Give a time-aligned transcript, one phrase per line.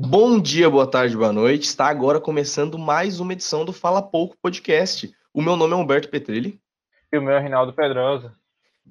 [0.00, 1.64] Bom dia, boa tarde, boa noite.
[1.64, 5.12] Está agora começando mais uma edição do Fala Pouco Podcast.
[5.34, 6.60] O meu nome é Humberto Petrilli.
[7.12, 8.32] E o meu é Rinaldo Pedrosa.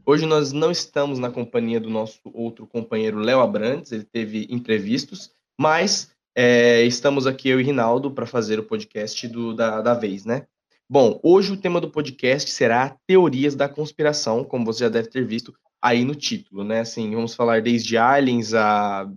[0.05, 5.31] Hoje nós não estamos na companhia do nosso outro companheiro Léo Abrantes, ele teve imprevistos,
[5.57, 10.25] mas é, estamos aqui eu e Rinaldo para fazer o podcast do, da, da vez,
[10.25, 10.45] né?
[10.89, 15.25] Bom, hoje o tema do podcast será teorias da conspiração, como você já deve ter
[15.25, 16.81] visto aí no título, né?
[16.81, 19.09] Assim, vamos falar desde aliens a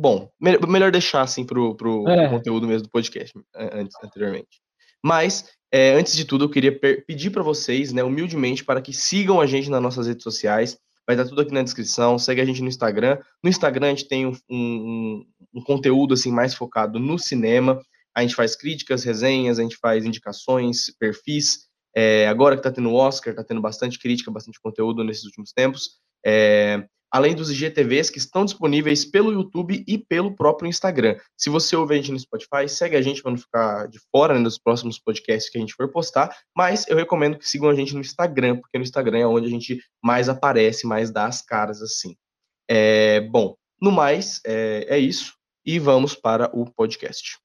[0.00, 2.28] Bom, melhor deixar assim pro, pro, é.
[2.28, 4.60] conteúdo mesmo do podcast antes, anteriormente.
[5.04, 9.40] Mas, é, antes de tudo, eu queria pedir para vocês, né, humildemente, para que sigam
[9.40, 10.78] a gente nas nossas redes sociais.
[11.04, 12.16] Vai estar tudo aqui na descrição.
[12.16, 13.18] Segue a gente no Instagram.
[13.42, 17.82] No Instagram a gente tem um, um, um conteúdo assim mais focado no cinema.
[18.14, 21.66] A gente faz críticas, resenhas, a gente faz indicações, perfis.
[21.96, 25.50] É, agora que está tendo o Oscar, está tendo bastante crítica, bastante conteúdo nesses últimos
[25.52, 25.98] tempos.
[26.24, 31.16] É, além dos IGTVs que estão disponíveis pelo YouTube e pelo próprio Instagram.
[31.36, 34.34] Se você ouve a gente no Spotify, segue a gente para não ficar de fora
[34.34, 37.74] né, nos próximos podcasts que a gente for postar, mas eu recomendo que sigam a
[37.74, 41.42] gente no Instagram, porque no Instagram é onde a gente mais aparece, mais dá as
[41.42, 42.14] caras assim.
[42.68, 47.38] É, bom, no mais, é, é isso, e vamos para o podcast.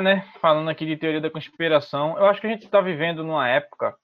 [0.00, 3.48] Né, falando aqui de teoria da conspiração, eu acho que a gente está vivendo numa
[3.48, 3.94] época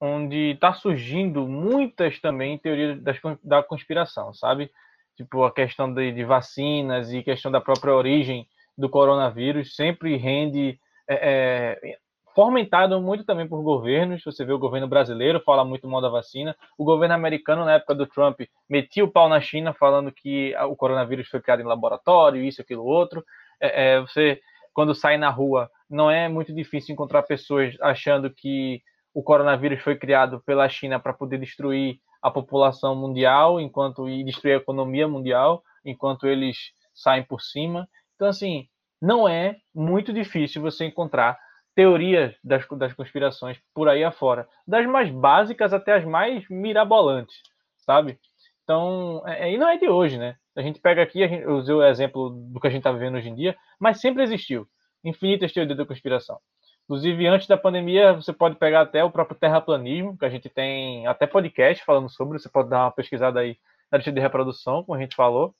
[0.00, 4.68] onde está surgindo muitas também teorias das, da conspiração, sabe?
[5.16, 10.76] Tipo, a questão de, de, vacinas e questão da própria origem do coronavírus sempre rende
[11.08, 11.98] é, é,
[12.34, 14.24] fomentado muito também por governos.
[14.24, 17.94] Você vê o governo brasileiro fala muito mal da vacina, o governo americano na época
[17.94, 22.42] do Trump metia o pau na China falando que o coronavírus foi criado em laboratório,
[22.42, 23.24] isso, aquilo, outro.
[23.60, 24.40] É, é você
[24.72, 28.80] quando sai na rua, não é muito difícil encontrar pessoas achando que
[29.14, 34.54] o coronavírus foi criado pela China para poder destruir a população mundial, enquanto e destruir
[34.54, 36.56] a economia mundial, enquanto eles
[36.94, 37.88] saem por cima.
[38.14, 38.68] Então, assim,
[39.00, 41.38] não é muito difícil você encontrar
[41.74, 47.36] teorias das, das conspirações por aí afora, das mais básicas até as mais mirabolantes,
[47.78, 48.18] sabe?
[48.62, 50.36] Então, é, e não é de hoje, né?
[50.56, 52.92] A gente pega aqui, a gente, eu usei o exemplo do que a gente está
[52.92, 54.66] vivendo hoje em dia, mas sempre existiu
[55.04, 56.38] infinitas teorias da conspiração.
[56.84, 61.06] Inclusive, antes da pandemia, você pode pegar até o próprio terraplanismo, que a gente tem
[61.06, 63.56] até podcast falando sobre, você pode dar uma pesquisada aí
[63.90, 65.54] na lista de reprodução, como a gente falou,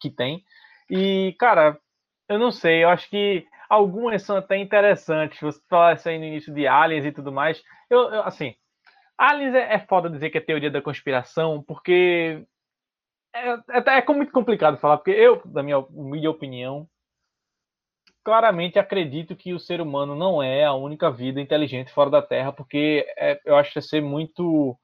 [0.00, 0.44] que tem.
[0.90, 1.78] E, cara,
[2.28, 5.40] eu não sei, eu acho que algumas são até interessantes.
[5.40, 7.62] Você falasse aí no início de aliens e tudo mais.
[7.90, 8.54] Eu, eu assim,
[9.16, 12.44] aliens é, é foda dizer que é teoria da conspiração, porque
[13.38, 16.88] é, é, é muito complicado falar, porque eu, da minha humilde opinião,
[18.24, 22.52] claramente acredito que o ser humano não é a única vida inteligente fora da Terra,
[22.52, 24.76] porque é, eu acho que é ser muito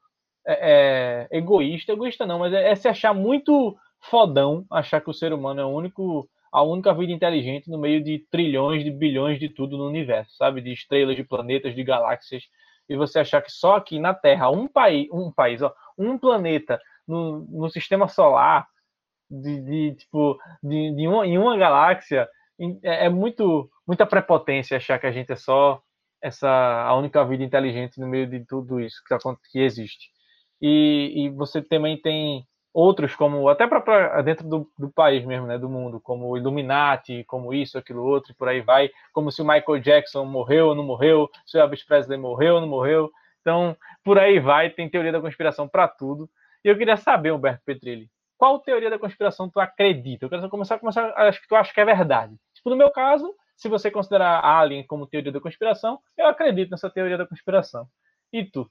[0.47, 5.14] é, é, egoísta, egoísta não, mas é, é, se achar muito fodão, achar que o
[5.14, 9.38] ser humano é o único, a única vida inteligente no meio de trilhões de bilhões
[9.38, 10.60] de tudo no universo, sabe?
[10.60, 12.44] De estrelas, de planetas, de galáxias,
[12.88, 16.78] e você achar que só aqui na Terra, um país, um país, ó, um planeta
[17.06, 18.66] no, no sistema solar,
[19.31, 22.28] de, de tipo, de, de uma, em uma galáxia,
[22.82, 25.82] é, é muito muita prepotência achar que a gente é só
[26.22, 30.09] essa a única vida inteligente no meio de tudo isso que, tá, que existe.
[30.60, 35.59] E, e você também tem outros como até para dentro do, do, país mesmo, né,
[35.59, 39.44] do mundo, como Illuminati, como isso, aquilo, outro, e por aí vai, como se o
[39.44, 43.12] Michael Jackson morreu ou não morreu, se o Elvis Presley morreu ou não morreu.
[43.41, 46.28] Então, por aí vai, tem teoria da conspiração para tudo.
[46.64, 48.08] E eu queria saber, Humberto Petrilli,
[48.38, 50.25] qual teoria da conspiração tu acredita?
[50.25, 52.34] Eu quero começar, começar acho que tu acha que é verdade.
[52.54, 56.88] Tipo, no meu caso, se você considerar Alien como teoria da conspiração, eu acredito nessa
[56.88, 57.86] teoria da conspiração.
[58.32, 58.69] E tu?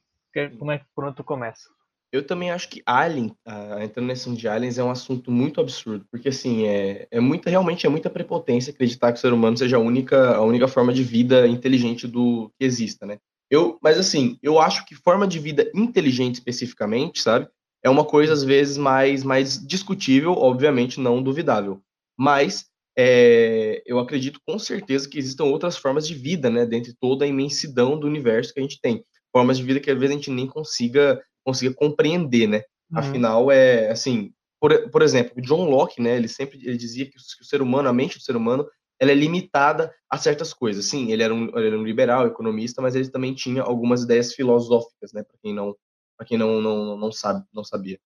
[0.57, 1.69] Como é que pronto tu começa?
[2.11, 6.05] Eu também acho que Alien, uh, entrando nesse de aliens, é um assunto muito absurdo,
[6.11, 9.77] porque assim, é, é muita, realmente é muita prepotência acreditar que o ser humano seja
[9.77, 13.17] a única, a única forma de vida inteligente do que exista, né?
[13.49, 17.47] Eu, mas assim, eu acho que forma de vida inteligente especificamente, sabe?
[17.83, 21.81] É uma coisa às vezes mais, mais discutível, obviamente não duvidável.
[22.17, 22.65] Mas
[22.97, 27.27] é, eu acredito com certeza que existam outras formas de vida, né, dentre toda a
[27.27, 29.03] imensidão do universo que a gente tem.
[29.31, 32.63] Formas de vida que às vezes a gente nem consiga, consiga compreender, né?
[32.91, 32.99] Uhum.
[32.99, 34.31] Afinal, é assim,
[34.61, 37.93] por, por exemplo, John Locke, né, ele sempre ele dizia que o ser humano, a
[37.93, 38.65] mente do ser humano,
[38.99, 40.85] ela é limitada a certas coisas.
[40.85, 44.33] Sim, ele era um, ele era um liberal, economista, mas ele também tinha algumas ideias
[44.33, 45.75] filosóficas, né, para quem não
[46.17, 47.99] para quem não, não, não sabe, não sabia.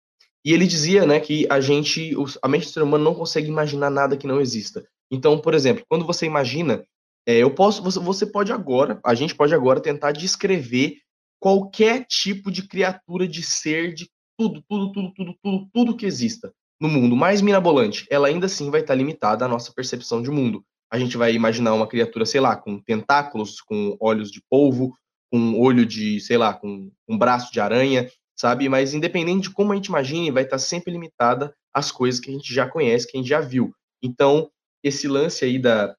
[0.44, 3.90] E ele dizia, né, que a gente, a mente do ser humano não consegue imaginar
[3.90, 4.86] nada que não exista.
[5.10, 6.84] Então, por exemplo, quando você imagina
[7.28, 10.98] É, eu posso, você, você pode agora, a gente pode agora tentar descrever
[11.40, 16.52] qualquer tipo de criatura, de ser, de tudo, tudo, tudo, tudo, tudo, tudo que exista
[16.80, 20.62] no mundo mais mirabolante, ela ainda assim vai estar limitada à nossa percepção de mundo.
[20.88, 24.94] A gente vai imaginar uma criatura, sei lá, com tentáculos, com olhos de polvo,
[25.30, 28.68] com olho de, sei lá, com um braço de aranha, sabe?
[28.68, 32.32] Mas independente de como a gente imagine, vai estar sempre limitada às coisas que a
[32.32, 33.72] gente já conhece, que a gente já viu.
[34.02, 34.50] Então,
[34.82, 35.94] esse lance aí da,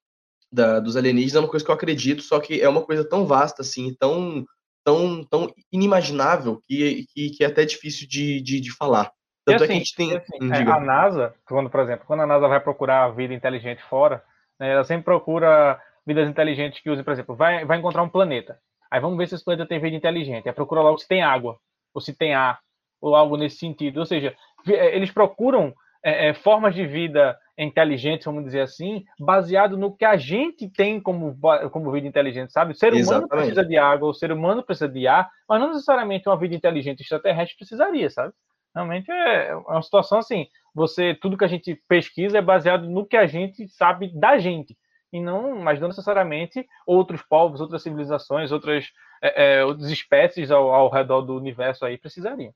[0.52, 3.26] da, dos alienígenas é uma coisa que eu acredito, só que é uma coisa tão
[3.26, 4.46] vasta, assim, tão,
[4.84, 9.12] tão, tão inimaginável que, que, que é até difícil de, de, de falar.
[9.46, 10.18] Tanto assim, é que a gente tem.
[10.18, 13.82] Assim, hum, a NASA, quando, por exemplo, quando a NASA vai procurar a vida inteligente
[13.90, 14.24] fora,
[14.60, 18.60] né, ela sempre procura vidas inteligentes que usem, por exemplo, vai, vai encontrar um planeta.
[18.92, 20.48] Aí vamos ver se esse planeta tem vida inteligente.
[20.48, 21.58] Aí procura logo se tem água,
[21.94, 22.60] ou se tem ar,
[23.02, 24.00] ou algo nesse sentido.
[24.00, 24.36] Ou seja,
[24.68, 25.74] é, eles procuram
[26.04, 31.02] é, é, formas de vida inteligentes, vamos dizer assim, baseado no que a gente tem
[31.02, 31.36] como,
[31.72, 32.74] como vida inteligente, sabe?
[32.74, 33.30] O ser humano Exatamente.
[33.30, 37.02] precisa de água, o ser humano precisa de ar, mas não necessariamente uma vida inteligente
[37.02, 38.32] extraterrestre precisaria, sabe?
[38.76, 43.18] Realmente é uma situação assim, você tudo que a gente pesquisa é baseado no que
[43.18, 44.78] a gente sabe da gente
[45.12, 48.86] e não, mas não necessariamente outros povos, outras civilizações, outras,
[49.22, 52.54] é, é, outras espécies ao, ao redor do universo aí precisariam.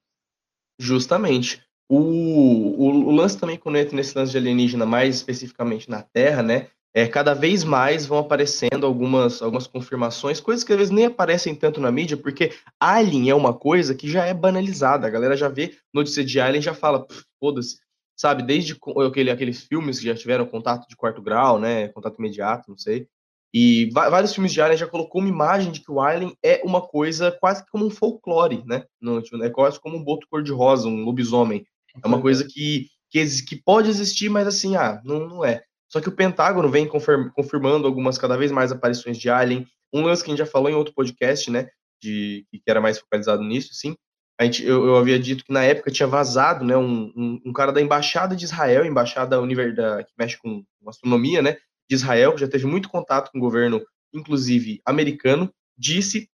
[0.80, 1.64] Justamente.
[1.90, 6.42] O, o, o, lance também, quando entra nesse lance de alienígena, mais especificamente na Terra,
[6.42, 6.68] né?
[6.94, 11.56] É, cada vez mais vão aparecendo algumas, algumas confirmações, coisas que às vezes nem aparecem
[11.56, 15.08] tanto na mídia, porque Alien é uma coisa que já é banalizada.
[15.08, 17.06] A galera já vê notícia de Alien já fala,
[17.40, 17.80] foda-se,
[18.22, 18.44] sabe?
[18.44, 18.78] Desde
[19.08, 21.88] aquele, aqueles filmes que já tiveram contato de quarto grau, né?
[21.88, 23.08] Contato imediato, não sei.
[23.52, 26.82] E vários filmes de Alien já colocou uma imagem de que o Alien é uma
[26.82, 28.86] coisa quase como um folclore, né?
[29.02, 31.66] No, tipo, é quase como um boto cor-de-rosa, um lobisomem.
[32.02, 35.64] É uma coisa que, que, que pode existir, mas assim, ah, não, não é.
[35.90, 39.66] Só que o Pentágono vem confirmando algumas cada vez mais aparições de Alien.
[39.92, 41.70] Um lance que a gente já falou em outro podcast, né?
[42.00, 43.96] De, que era mais focalizado nisso, sim.
[44.42, 46.76] A gente, eu, eu havia dito que na época tinha vazado, né?
[46.76, 51.58] Um, um, um cara da embaixada de Israel, embaixada da, que mexe com astronomia, né?
[51.88, 56.28] De Israel, que já teve muito contato com o governo, inclusive americano, disse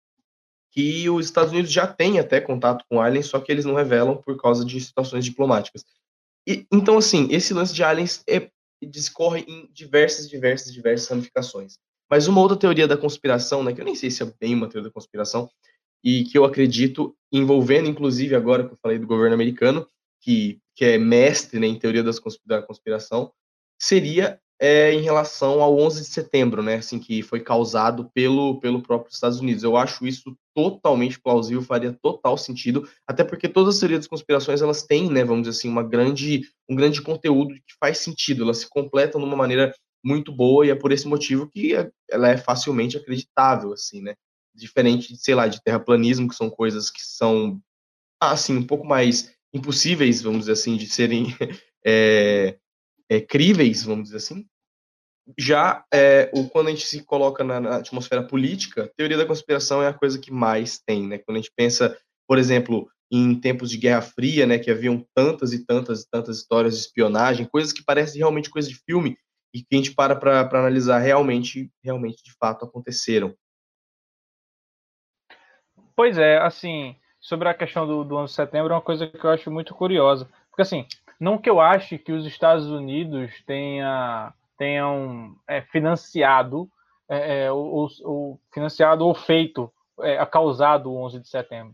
[0.71, 4.15] que os Estados Unidos já têm até contato com aliens, só que eles não revelam
[4.15, 5.83] por causa de situações diplomáticas.
[6.48, 8.50] E, então, assim, esse lance de aliens é,
[8.81, 11.77] discorre em diversas, diversas, diversas ramificações.
[12.09, 14.69] Mas uma outra teoria da conspiração, né, que eu nem sei se é bem uma
[14.69, 15.50] teoria da conspiração,
[16.07, 19.86] e que eu acredito, envolvendo inclusive agora que eu falei do governo americano,
[20.21, 23.33] que, que é mestre né, em teoria das da conspiração,
[23.77, 28.81] seria é, em relação ao 11 de setembro, né, assim, que foi causado pelo, pelo
[28.81, 29.63] próprio Estados Unidos.
[29.63, 34.62] Eu acho isso totalmente plausível, faria total sentido, até porque todas as teorias das conspirações,
[34.62, 38.59] elas têm, né, vamos dizer assim, uma grande, um grande conteúdo que faz sentido, elas
[38.59, 41.74] se completam de uma maneira muito boa e é por esse motivo que
[42.09, 44.15] ela é facilmente acreditável, assim, né,
[44.57, 47.62] diferente, sei lá, de terraplanismo, que são coisas que são,
[48.19, 51.27] assim, um pouco mais impossíveis, vamos dizer assim, de serem
[51.86, 52.57] é,
[53.09, 54.45] é, críveis, vamos dizer assim.
[55.38, 59.83] Já é, o, quando a gente se coloca na, na, atmosfera política, teoria da conspiração
[59.83, 61.18] é a coisa que mais tem, né?
[61.18, 65.54] Quando a gente pensa, por exemplo, em tempos de Guerra Fria, né, que haviam tantas
[65.54, 69.18] e tantas e tantas histórias de espionagem, coisas que parecem realmente coisa de filme
[69.54, 73.36] e que a gente para para analisar realmente, realmente de fato aconteceram.
[75.97, 79.25] Pois é, assim, sobre a questão do, do 11 de setembro, é uma coisa que
[79.25, 80.30] eu acho muito curiosa.
[80.51, 80.85] Porque, assim,
[81.19, 86.69] não que eu ache que os Estados Unidos tenha, tenham é, financiado,
[87.09, 91.73] é, é ou, ou, financiado ou feito, é, causado o 11 de setembro.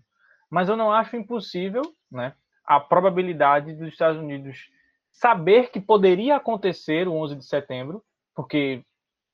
[0.50, 2.34] Mas eu não acho impossível né,
[2.66, 4.70] a probabilidade dos Estados Unidos
[5.12, 8.02] saber que poderia acontecer o 11 de setembro,
[8.34, 8.86] porque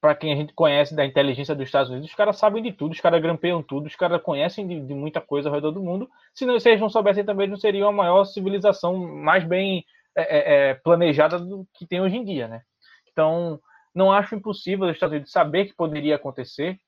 [0.01, 2.93] para quem a gente conhece da inteligência dos Estados Unidos, os caras sabem de tudo,
[2.93, 6.09] os caras grampeiam tudo, os caras conhecem de, de, muita coisa ao redor do mundo.
[6.33, 10.21] Se, não, se eles não soubessem também, não seria a maior civilização mais bem é,
[10.21, 12.61] é, é, planejada do que tem hoje em dia, né?
[13.11, 13.59] Então,
[13.93, 16.79] não acho impossível os Estados Unidos saber que poderia acontecer.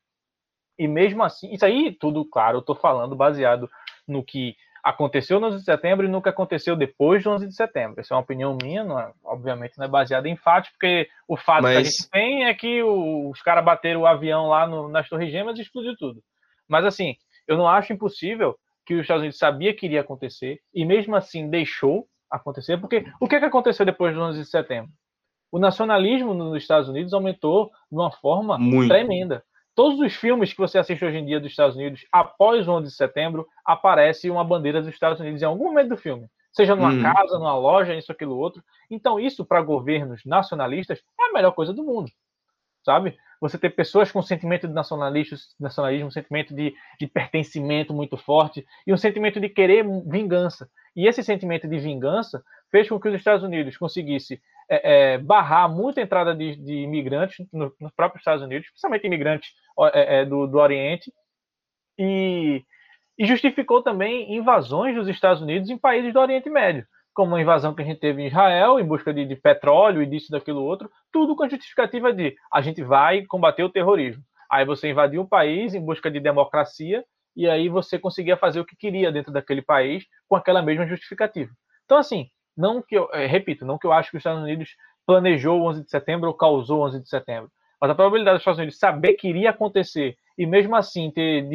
[0.80, 3.70] E mesmo assim, isso aí tudo, claro, eu estou falando baseado
[4.08, 8.00] no que aconteceu no 11 de setembro e que aconteceu depois do 11 de setembro.
[8.00, 11.38] Essa é uma opinião minha, não é, obviamente não é baseada em fatos, porque o
[11.38, 11.73] fato Mas...
[11.73, 15.07] que a gente tem é que o, os caras bateram o avião lá no, nas
[15.07, 16.21] Torres Gêmeas e explodiu tudo.
[16.67, 17.15] Mas assim,
[17.47, 21.50] eu não acho impossível que os Estados Unidos sabia que iria acontecer e mesmo assim
[21.50, 24.91] deixou acontecer, porque o que, é que aconteceu depois do 11 de setembro?
[25.51, 28.88] O nacionalismo nos Estados Unidos aumentou de uma forma Muito.
[28.88, 29.43] tremenda.
[29.74, 32.88] Todos os filmes que você assiste hoje em dia dos Estados Unidos, após o 11
[32.88, 36.28] de setembro, aparece uma bandeira dos Estados Unidos em algum momento do filme.
[36.51, 37.01] Seja numa hum.
[37.01, 38.62] casa, numa loja, isso, aquilo, outro.
[38.90, 42.12] Então, isso, para governos nacionalistas, é a melhor coisa do mundo.
[42.84, 43.18] sabe?
[43.40, 48.66] Você ter pessoas com sentimento de nacionalismo, nacionalismo um sentimento de, de pertencimento muito forte
[48.86, 50.70] e um sentimento de querer vingança.
[50.96, 55.70] E esse sentimento de vingança fez com que os Estados Unidos conseguisse é, é, barrar
[55.70, 59.50] muita entrada de, de imigrantes no, nos próprios Estados Unidos, principalmente imigrantes
[59.94, 61.12] é, é, do, do Oriente,
[62.00, 62.63] e,
[63.20, 67.75] e justificou também invasões dos Estados Unidos em países do Oriente Médio como a invasão
[67.75, 70.90] que a gente teve em Israel, em busca de, de, petróleo e disso, daquilo outro,
[71.12, 74.24] tudo com a justificativa de a gente vai combater o terrorismo.
[74.50, 77.04] Aí você invadiu o país em busca de democracia
[77.36, 81.51] e aí você conseguia fazer o que queria dentro daquele país com aquela mesma justificativa.
[81.84, 84.75] Então, assim, não que eu, é, repito, não que eu acho que os Estados Unidos
[85.05, 88.41] planejou o 11 de setembro ou causou o 11 de setembro, mas a probabilidade dos
[88.41, 91.46] Estados Unidos saber que iria acontecer e mesmo assim ter,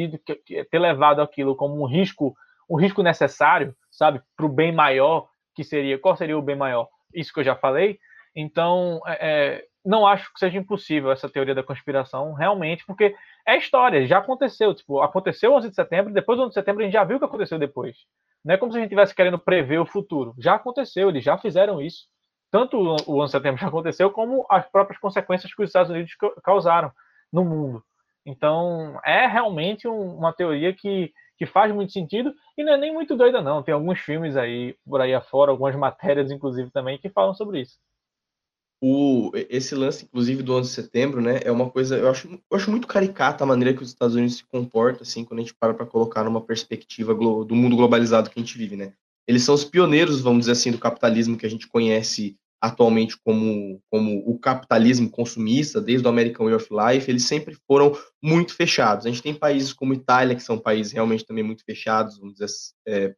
[0.69, 2.35] ter levado aquilo como um risco,
[2.69, 6.87] um risco necessário, sabe, para o bem maior que seria qual seria o bem maior?
[7.13, 7.97] Isso que eu já falei.
[8.35, 13.15] Então, é, é, não acho que seja impossível essa teoria da conspiração, realmente, porque
[13.47, 14.75] é história, já aconteceu.
[14.75, 17.19] Tipo, aconteceu 11 de setembro, depois do 11 de setembro a gente já viu o
[17.19, 17.97] que aconteceu depois.
[18.47, 20.33] Não é como se a gente estivesse querendo prever o futuro.
[20.39, 22.07] Já aconteceu, eles já fizeram isso.
[22.49, 26.13] Tanto o 11 de setembro já aconteceu, como as próprias consequências que os Estados Unidos
[26.41, 26.89] causaram
[27.31, 27.83] no mundo.
[28.25, 32.91] Então, é realmente um, uma teoria que que faz muito sentido e não é nem
[32.91, 33.61] muito doida, não.
[33.61, 37.77] Tem alguns filmes aí por aí afora, algumas matérias, inclusive, também, que falam sobre isso.
[38.81, 42.57] O, esse lance, inclusive, do 11 de setembro, né, é uma coisa, eu acho, eu
[42.57, 45.55] acho muito caricata a maneira que os Estados Unidos se comportam, assim, quando a gente
[45.55, 48.93] para para colocar numa perspectiva do mundo globalizado que a gente vive, né.
[49.27, 53.79] Eles são os pioneiros, vamos dizer assim, do capitalismo que a gente conhece atualmente como,
[53.89, 59.05] como o capitalismo consumista, desde o American Way of Life, eles sempre foram muito fechados.
[59.05, 62.47] A gente tem países como Itália, que são países realmente também muito fechados, vamos dizer,
[62.87, 63.13] é,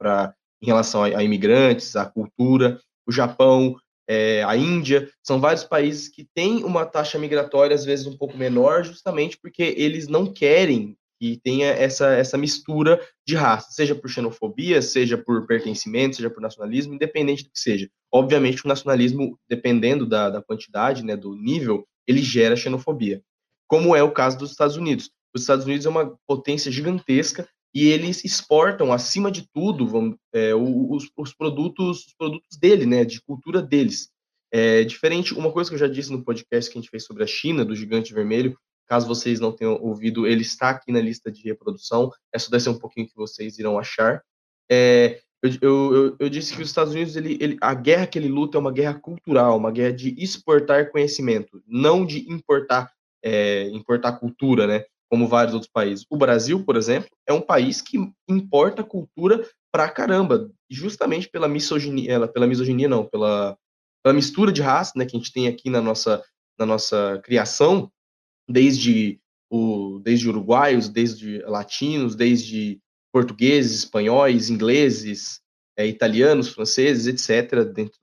[0.62, 3.76] em relação a, a, imigrantes, à cultura, o Japão,
[4.10, 8.36] é, a Índia, são vários países que têm uma taxa migratória, às vezes, um pouco
[8.36, 14.10] menor, justamente porque eles não querem que tenha essa, essa mistura de raça, seja por
[14.10, 17.88] xenofobia, seja por pertencimento, seja por nacionalismo, independente do que seja.
[18.12, 23.22] Obviamente, o nacionalismo, dependendo da, da quantidade, né, do nível, ele gera xenofobia,
[23.68, 25.12] como é o caso dos Estados Unidos.
[25.36, 30.54] Os Estados Unidos é uma potência gigantesca e eles exportam, acima de tudo, vamos, é,
[30.56, 34.10] os, os, produtos, os produtos dele, né, de cultura deles.
[34.52, 37.24] É diferente, uma coisa que eu já disse no podcast que a gente fez sobre
[37.24, 38.58] a China, do gigante vermelho,
[38.90, 42.12] Caso vocês não tenham ouvido, ele está aqui na lista de reprodução.
[42.34, 44.24] É só descer um pouquinho que vocês irão achar.
[44.70, 48.28] É, eu, eu, eu, disse que os Estados Unidos, ele, ele, a guerra que ele
[48.28, 52.92] luta é uma guerra cultural, uma guerra de exportar conhecimento, não de importar,
[53.24, 54.84] é, importar cultura, né?
[55.10, 56.06] Como vários outros países.
[56.10, 57.98] O Brasil, por exemplo, é um país que
[58.28, 63.58] importa cultura pra caramba, justamente pela misoginia, pela misoginia não, pela,
[64.04, 66.24] pela mistura de raça, né, que a gente tem aqui na nossa,
[66.58, 67.92] na nossa criação,
[68.48, 72.80] desde, o, desde uruguaios, desde latinos, desde
[73.12, 75.42] portugueses, espanhóis, ingleses,
[75.78, 77.98] é, italianos, franceses, etc., dentro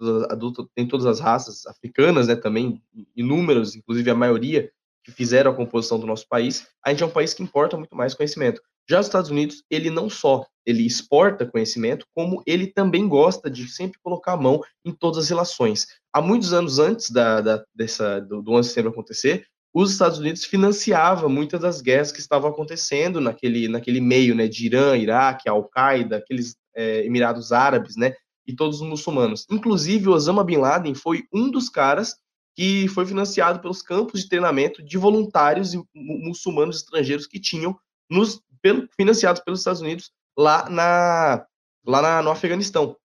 [0.74, 2.82] tem todas as raças africanas, né, também,
[3.14, 4.70] inúmeras, inclusive a maioria
[5.06, 7.94] que fizeram a composição do nosso país, a gente é um país que importa muito
[7.94, 8.60] mais conhecimento.
[8.90, 13.68] Já os Estados Unidos, ele não só ele exporta conhecimento, como ele também gosta de
[13.68, 15.86] sempre colocar a mão em todas as relações.
[16.12, 20.18] Há muitos anos antes da, da dessa, do, do 11 de setembro acontecer, os Estados
[20.18, 25.48] Unidos financiava muitas das guerras que estavam acontecendo naquele, naquele meio, né, de Irã, Iraque,
[25.48, 29.46] Al-Qaeda, aqueles é, Emirados Árabes, né, e todos os muçulmanos.
[29.50, 32.16] Inclusive, Osama Bin Laden foi um dos caras
[32.56, 37.78] que foi financiado pelos campos de treinamento de voluntários e muçulmanos estrangeiros que tinham
[38.10, 41.46] nos, pelo, financiados pelos Estados Unidos lá, na,
[41.86, 42.96] lá na, no Afeganistão.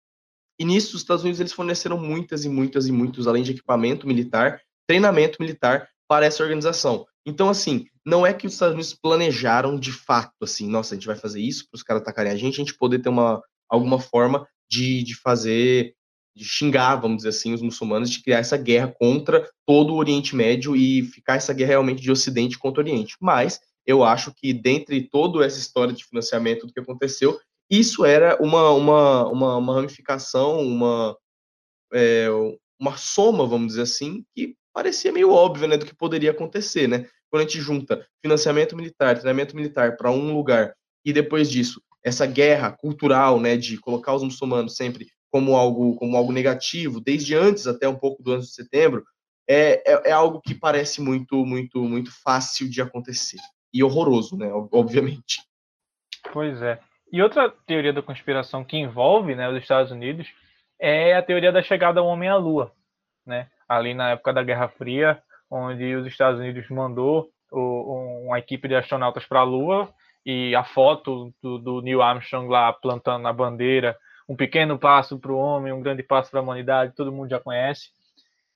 [0.59, 4.07] E nisso, os Estados Unidos eles forneceram muitas e muitas e muitos, além de equipamento
[4.07, 7.05] militar, treinamento militar para essa organização.
[7.27, 11.07] Então, assim, não é que os Estados Unidos planejaram de fato, assim, nossa, a gente
[11.07, 13.99] vai fazer isso para os caras atacarem a gente, a gente poder ter uma, alguma
[13.99, 15.95] forma de, de fazer,
[16.35, 20.35] de xingar, vamos dizer assim, os muçulmanos, de criar essa guerra contra todo o Oriente
[20.35, 23.17] Médio e ficar essa guerra realmente de Ocidente contra Oriente.
[23.21, 28.37] Mas eu acho que, dentre toda essa história de financiamento do que aconteceu, isso era
[28.43, 31.17] uma, uma, uma, uma ramificação, uma,
[31.93, 32.29] é,
[32.79, 37.07] uma soma, vamos dizer assim, que parecia meio óbvio, né, do que poderia acontecer, né?
[37.29, 42.27] Quando a gente junta financiamento militar, treinamento militar para um lugar e depois disso essa
[42.27, 47.67] guerra cultural, né, de colocar os muçulmanos sempre como algo como algo negativo, desde antes
[47.67, 49.05] até um pouco do 11 de setembro,
[49.49, 53.41] é, é, é algo que parece muito muito muito fácil de acontecer
[53.73, 55.43] e horroroso, né, obviamente.
[56.33, 56.79] Pois é.
[57.13, 60.29] E outra teoria da conspiração que envolve, né, os Estados Unidos
[60.79, 62.73] é a teoria da chegada do homem à Lua,
[63.27, 63.49] né?
[63.71, 69.25] ali na época da Guerra Fria, onde os Estados Unidos mandou uma equipe de astronautas
[69.25, 69.89] para a Lua
[70.27, 73.97] e a foto do, do, Neil Armstrong lá plantando a bandeira,
[74.31, 77.41] um pequeno passo para o homem, um grande passo para a humanidade, todo mundo já
[77.41, 77.89] conhece.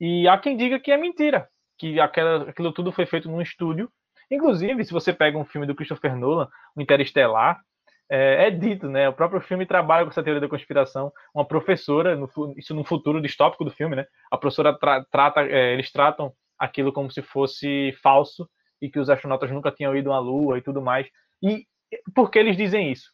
[0.00, 3.90] E há quem diga que é mentira, que aquela, aquilo tudo foi feito num estúdio.
[4.30, 7.60] Inclusive, se você pega um filme do Christopher Nolan, o Interestelar,
[8.08, 9.08] é, é, dito, né?
[9.08, 11.12] O próprio filme trabalha com essa teoria da conspiração.
[11.34, 14.06] Uma professora, no, isso no futuro distópico do filme, né?
[14.30, 18.48] A professora tra trata, é, eles tratam aquilo como se fosse falso
[18.80, 21.08] e que os astronautas nunca tinham ido à Lua e tudo mais.
[21.42, 21.66] E
[22.14, 23.13] por que eles dizem isso?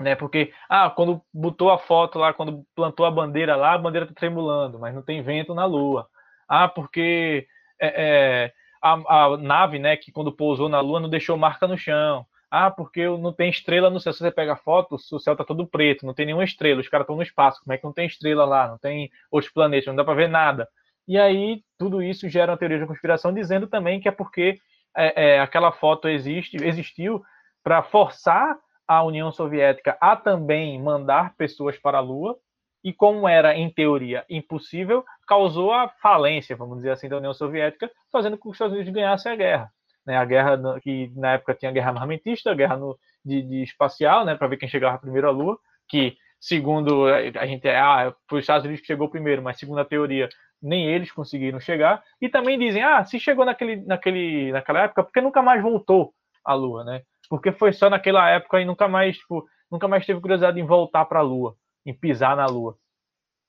[0.00, 0.14] Né?
[0.14, 4.14] Porque, ah, quando botou a foto lá, quando plantou a bandeira lá, a bandeira está
[4.14, 6.08] tremulando, mas não tem vento na Lua.
[6.48, 7.46] Ah, porque
[7.80, 8.92] é, é, a,
[9.24, 12.24] a, nave, né, que quando pousou na Lua não deixou marca no chão.
[12.50, 14.12] Ah, porque não tem estrela no céu.
[14.12, 16.80] Se você pega a foto, o céu tá todo preto, não tem nenhuma estrela.
[16.80, 17.60] Os caras estão no espaço.
[17.62, 18.68] Como é que não tem estrela lá?
[18.68, 20.68] Não tem outros planetas, não dá para ver nada.
[21.06, 24.58] E aí, tudo isso gera uma teoria de conspiração dizendo também que é porque
[24.96, 27.22] é, é, aquela foto existe, existiu
[27.62, 28.56] para forçar
[28.88, 32.36] a União Soviética a também mandar pessoas para a Lua.
[32.82, 37.90] E como era, em teoria, impossível, causou a falência, vamos dizer assim, da União Soviética,
[38.10, 39.72] fazendo com que os Estados Unidos ganhassem a guerra
[40.08, 43.62] né, a guerra que na época tinha a guerra armamentista, a guerra no, de, de,
[43.62, 48.38] espacial, né, para ver quem chegava primeiro à Lua, que segundo a gente ah, foi
[48.38, 50.30] os Estados Unidos que chegou primeiro, mas segundo a teoria
[50.62, 52.02] nem eles conseguiram chegar.
[52.22, 56.54] E também dizem, ah, se chegou naquele, naquele, naquela época, porque nunca mais voltou à
[56.54, 57.02] Lua, né?
[57.28, 61.04] Porque foi só naquela época e nunca mais, tipo, nunca mais teve curiosidade em voltar
[61.04, 62.76] para a Lua, em pisar na Lua.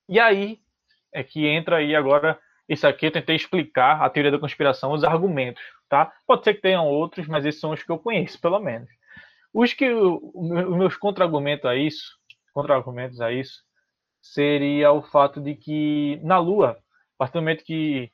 [0.08, 0.58] E aí
[1.12, 2.38] é que entra aí agora
[2.70, 6.12] isso aqui eu tentei explicar a teoria da conspiração, os argumentos, tá?
[6.24, 8.88] Pode ser que tenham outros, mas esses são os que eu conheço, pelo menos.
[9.52, 12.16] Os que os meus contra-argumentos a isso,
[12.54, 13.64] contra-argumentos a isso,
[14.22, 18.12] seria o fato de que na Lua, a partir do momento que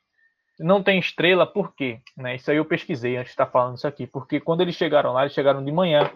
[0.59, 2.01] não tem estrela, por quê?
[2.17, 2.37] Né?
[2.37, 5.23] Isso aí eu pesquisei antes de estar falando isso aqui, porque quando eles chegaram lá,
[5.23, 6.11] eles chegaram de manhã,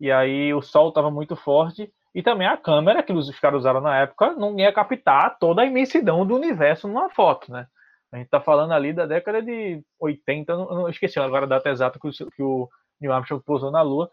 [0.00, 3.80] e aí o sol estava muito forte, e também a câmera que os caras usaram
[3.80, 7.66] na época não ia captar toda a imensidão do universo numa foto, né?
[8.12, 11.68] A gente está falando ali da década de 80, não, não esqueci agora a data
[11.68, 12.68] exata que o, que o
[13.00, 14.10] Neil Armstrong pousou na Lua.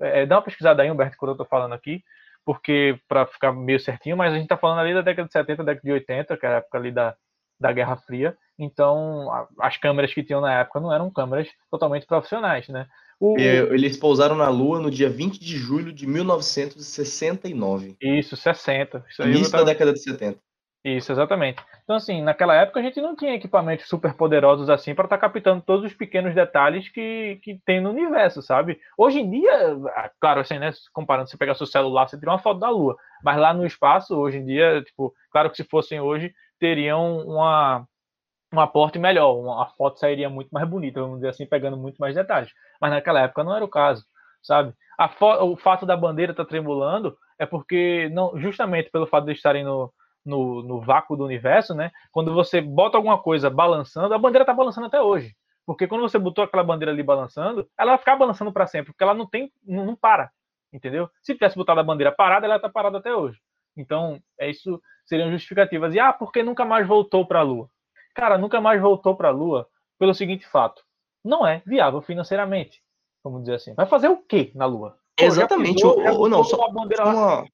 [0.00, 2.02] É, é dá uma pesquisada aí, Humberto, quando eu estou falando aqui,
[2.44, 5.64] porque para ficar meio certinho, mas a gente está falando ali da década de 70,
[5.64, 7.14] década de 80, que é a época ali da,
[7.58, 8.36] da Guerra Fria.
[8.58, 12.86] Então, a, as câmeras que tinham na época não eram câmeras totalmente profissionais, né?
[13.18, 13.38] O...
[13.38, 17.96] Eles pousaram na Lua no dia 20 de julho de 1969.
[18.00, 19.04] Isso, 60.
[19.08, 20.38] Isso Início da década de 70.
[20.84, 21.60] Isso, exatamente.
[21.82, 25.20] Então, assim, naquela época a gente não tinha equipamentos super poderosos assim para estar tá
[25.20, 28.78] captando todos os pequenos detalhes que, que tem no universo, sabe?
[28.96, 30.70] Hoje em dia, ah, claro, assim, né?
[30.92, 32.96] Comparando, você pegar seu celular, você tira uma foto da Lua.
[33.24, 37.86] Mas lá no espaço, hoje em dia, tipo, claro que se fossem hoje, teriam uma,
[38.52, 42.14] um aporte melhor, uma foto sairia muito mais bonita, vamos dizer assim, pegando muito mais
[42.14, 42.50] detalhes.
[42.80, 44.04] Mas naquela época não era o caso,
[44.42, 44.72] sabe?
[45.42, 49.62] o fato da bandeira estar tá tremulando é porque, não, justamente pelo fato de estarem
[49.62, 49.92] no,
[50.24, 51.90] no, no, vácuo do universo, né?
[52.10, 55.36] Quando você bota alguma coisa balançando, a bandeira está balançando até hoje.
[55.66, 59.02] Porque quando você botou aquela bandeira ali balançando, ela vai ficar balançando para sempre, porque
[59.02, 60.30] ela não tem, não, não para,
[60.72, 61.10] entendeu?
[61.22, 63.38] Se tivesse botado a bandeira parada, ela está parada até hoje.
[63.76, 65.94] Então, é isso seriam justificativas.
[65.94, 67.70] E ah, porque nunca mais voltou para a Lua?
[68.14, 70.82] Cara, nunca mais voltou para a Lua pelo seguinte fato:
[71.24, 72.82] não é viável financeiramente.
[73.24, 73.74] Vamos dizer assim.
[73.74, 74.96] Vai fazer o que na Lua?
[75.18, 75.84] Exatamente.
[75.84, 77.46] ou, não, só, uma,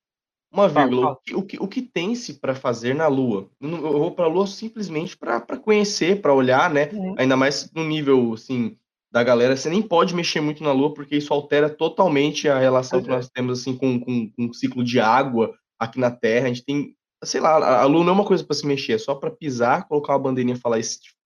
[0.53, 1.17] uma vírgula.
[1.33, 3.49] O, que, o que tem-se para fazer na Lua?
[3.61, 6.91] Eu vou para a Lua simplesmente para conhecer, para olhar, né?
[6.93, 7.15] Uhum.
[7.17, 8.77] Ainda mais no nível assim
[9.11, 9.57] da galera.
[9.57, 13.05] Você nem pode mexer muito na Lua porque isso altera totalmente a relação uhum.
[13.05, 16.47] que nós temos assim com, com, com o ciclo de água aqui na Terra.
[16.47, 18.99] A gente tem sei lá, a Lua não é uma coisa para se mexer, é
[18.99, 20.79] só para pisar, colocar uma bandeirinha e falar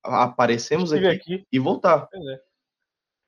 [0.03, 2.07] aparecemos aqui, aqui, e voltar.
[2.07, 2.41] Pois é.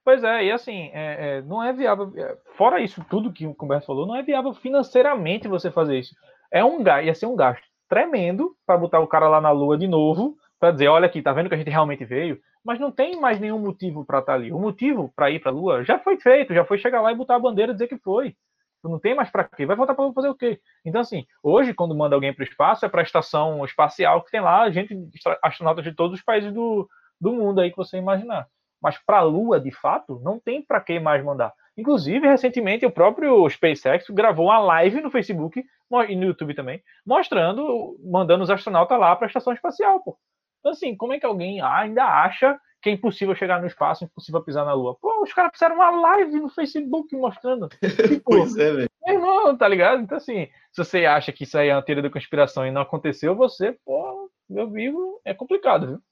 [0.04, 2.10] Pois é, e assim, é, é, não é viável.
[2.16, 6.14] É, fora isso tudo que o Humberto falou, não é viável financeiramente você fazer isso.
[6.50, 9.86] É um ia ser um gasto tremendo para botar o cara lá na Lua de
[9.86, 13.20] novo, para dizer, olha aqui, tá vendo que a gente realmente veio, mas não tem
[13.20, 14.50] mais nenhum motivo para estar tá ali.
[14.50, 17.16] O motivo para ir para a Lua já foi feito, já foi chegar lá e
[17.16, 18.34] botar a bandeira e dizer que foi.
[18.84, 19.66] Não tem mais para quê?
[19.66, 20.60] Vai voltar para fazer o quê?
[20.84, 24.30] Então, assim, hoje, quando manda alguém para o espaço, é para a estação espacial que
[24.30, 24.96] tem lá gente,
[25.42, 26.88] astronautas de todos os países do,
[27.20, 28.46] do mundo aí que você imaginar.
[28.80, 31.52] Mas para a Lua, de fato, não tem para que mais mandar.
[31.76, 35.64] Inclusive, recentemente, o próprio SpaceX gravou uma live no Facebook
[36.08, 40.16] e no YouTube também, mostrando, mandando os astronautas lá para a estação espacial, pô.
[40.60, 44.42] Então, assim, como é que alguém ainda acha que é impossível chegar no espaço, impossível
[44.42, 44.94] pisar na Lua.
[44.94, 47.68] Pô, os caras fizeram uma live no Facebook mostrando.
[48.08, 48.90] Tipo, pois é, velho.
[49.06, 50.02] Irmão, tá ligado?
[50.02, 52.82] Então, assim, se você acha que isso aí é uma teoria da conspiração e não
[52.82, 56.02] aconteceu, você, pô, meu vivo, é complicado, viu?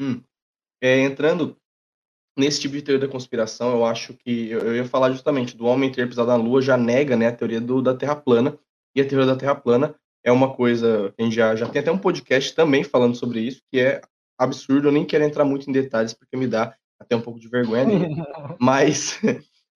[0.00, 0.22] Hum.
[0.80, 1.56] é, entrando
[2.38, 5.66] nesse tipo de teoria da conspiração, eu acho que eu, eu, ia falar justamente do
[5.66, 8.56] homem ter pisado na Lua já nega, né, a teoria do, da Terra plana.
[8.94, 11.90] E a teoria da Terra plana é uma coisa, a gente já, já tem até
[11.90, 14.00] um podcast também falando sobre isso, que é
[14.38, 17.48] absurdo, eu nem quero entrar muito em detalhes porque me dá até um pouco de
[17.48, 17.84] vergonha
[18.60, 19.20] mas,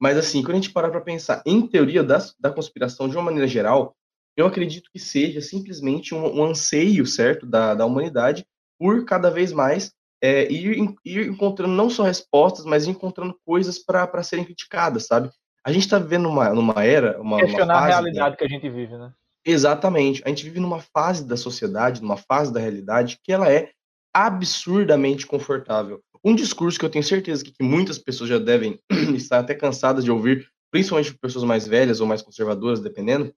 [0.01, 3.25] mas assim, quando a gente parar para pensar em teoria da, da conspiração de uma
[3.25, 3.97] maneira geral,
[4.37, 8.47] eu acredito que seja simplesmente um, um anseio, certo, da, da humanidade
[8.79, 14.23] por cada vez mais é, ir, ir encontrando não só respostas, mas encontrando coisas para
[14.23, 15.31] serem criticadas, sabe?
[15.65, 18.37] A gente está vivendo numa, numa era, uma, Questionar uma fase, a realidade né?
[18.37, 19.13] que a gente vive, né?
[19.45, 20.23] Exatamente.
[20.25, 23.71] A gente vive numa fase da sociedade, numa fase da realidade que ela é
[24.15, 26.03] absurdamente confortável.
[26.25, 28.79] Um discurso que eu tenho certeza que, muitas pessoas já devem
[29.15, 33.35] estar até cansadas de ouvir, principalmente pessoas mais velhas ou mais conservadoras, dependendo,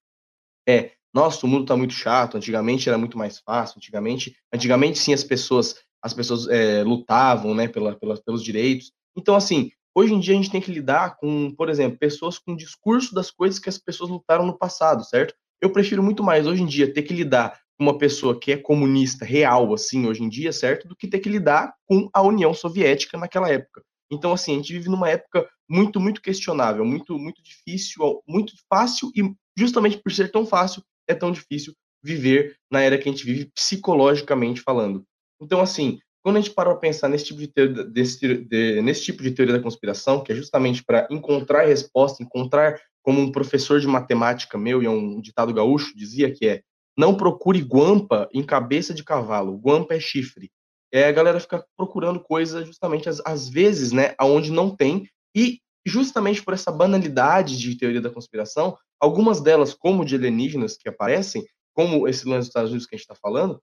[0.67, 2.37] é: nossa, o mundo está muito chato.
[2.37, 3.77] Antigamente era muito mais fácil.
[3.77, 8.91] Antigamente, antigamente sim as pessoas as pessoas é, lutavam, né, pela, pela, pelos direitos.
[9.17, 12.55] Então, assim, hoje em dia a gente tem que lidar com, por exemplo, pessoas com
[12.55, 15.33] discurso das coisas que as pessoas lutaram no passado, certo?
[15.59, 19.25] Eu prefiro muito mais hoje em dia ter que lidar uma pessoa que é comunista
[19.25, 20.87] real, assim, hoje em dia, certo?
[20.87, 23.83] Do que ter que lidar com a União Soviética naquela época.
[24.11, 29.11] Então, assim, a gente vive numa época muito, muito questionável, muito, muito difícil, muito fácil
[29.15, 29.23] e
[29.57, 33.51] justamente por ser tão fácil, é tão difícil viver na era que a gente vive
[33.53, 35.03] psicologicamente falando.
[35.41, 39.23] Então, assim, quando a gente para pensar nesse tipo de, teoria, desse, de, nesse tipo
[39.23, 43.87] de teoria da conspiração, que é justamente para encontrar resposta, encontrar como um professor de
[43.87, 46.61] matemática meu, e um ditado gaúcho, dizia que é
[46.97, 50.51] não procure guampa em cabeça de cavalo, guampa é chifre.
[50.91, 55.59] É, a galera fica procurando coisa justamente às, às vezes, né, aonde não tem, e
[55.85, 61.45] justamente por essa banalidade de teoria da conspiração, algumas delas, como de alienígenas que aparecem,
[61.73, 63.61] como esse lance dos Estados Unidos que a gente está falando,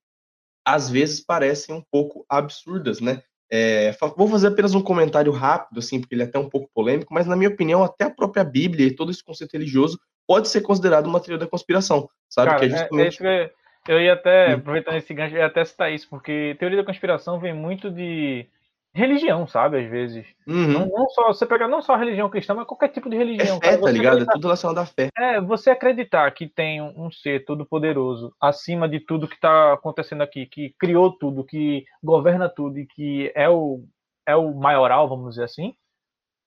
[0.65, 3.23] às vezes parecem um pouco absurdas, né?
[3.51, 7.13] É, vou fazer apenas um comentário rápido, assim, porque ele é até um pouco polêmico,
[7.13, 10.61] mas na minha opinião, até a própria Bíblia e todo esse conceito religioso pode ser
[10.61, 12.51] considerado uma teoria da conspiração, sabe?
[12.51, 13.27] Cara, que é, é justamente...
[13.27, 13.51] É,
[13.89, 14.59] eu ia até, hum.
[14.59, 18.47] aproveitando esse gancho, eu ia até citar isso, porque teoria da conspiração vem muito de
[18.95, 19.79] religião, sabe?
[19.79, 20.27] Às vezes.
[20.47, 20.69] Uhum.
[20.69, 23.59] Não, não, só, você pega não só a religião cristã, mas qualquer tipo de religião.
[23.63, 24.23] É fé, tá ligado?
[24.23, 25.09] É tudo relacionado à fé.
[25.17, 30.23] É, você acreditar que tem um, um ser todo-poderoso acima de tudo que está acontecendo
[30.23, 33.83] aqui, que criou tudo, que governa tudo e que é o,
[34.27, 35.75] é o maioral, vamos dizer assim.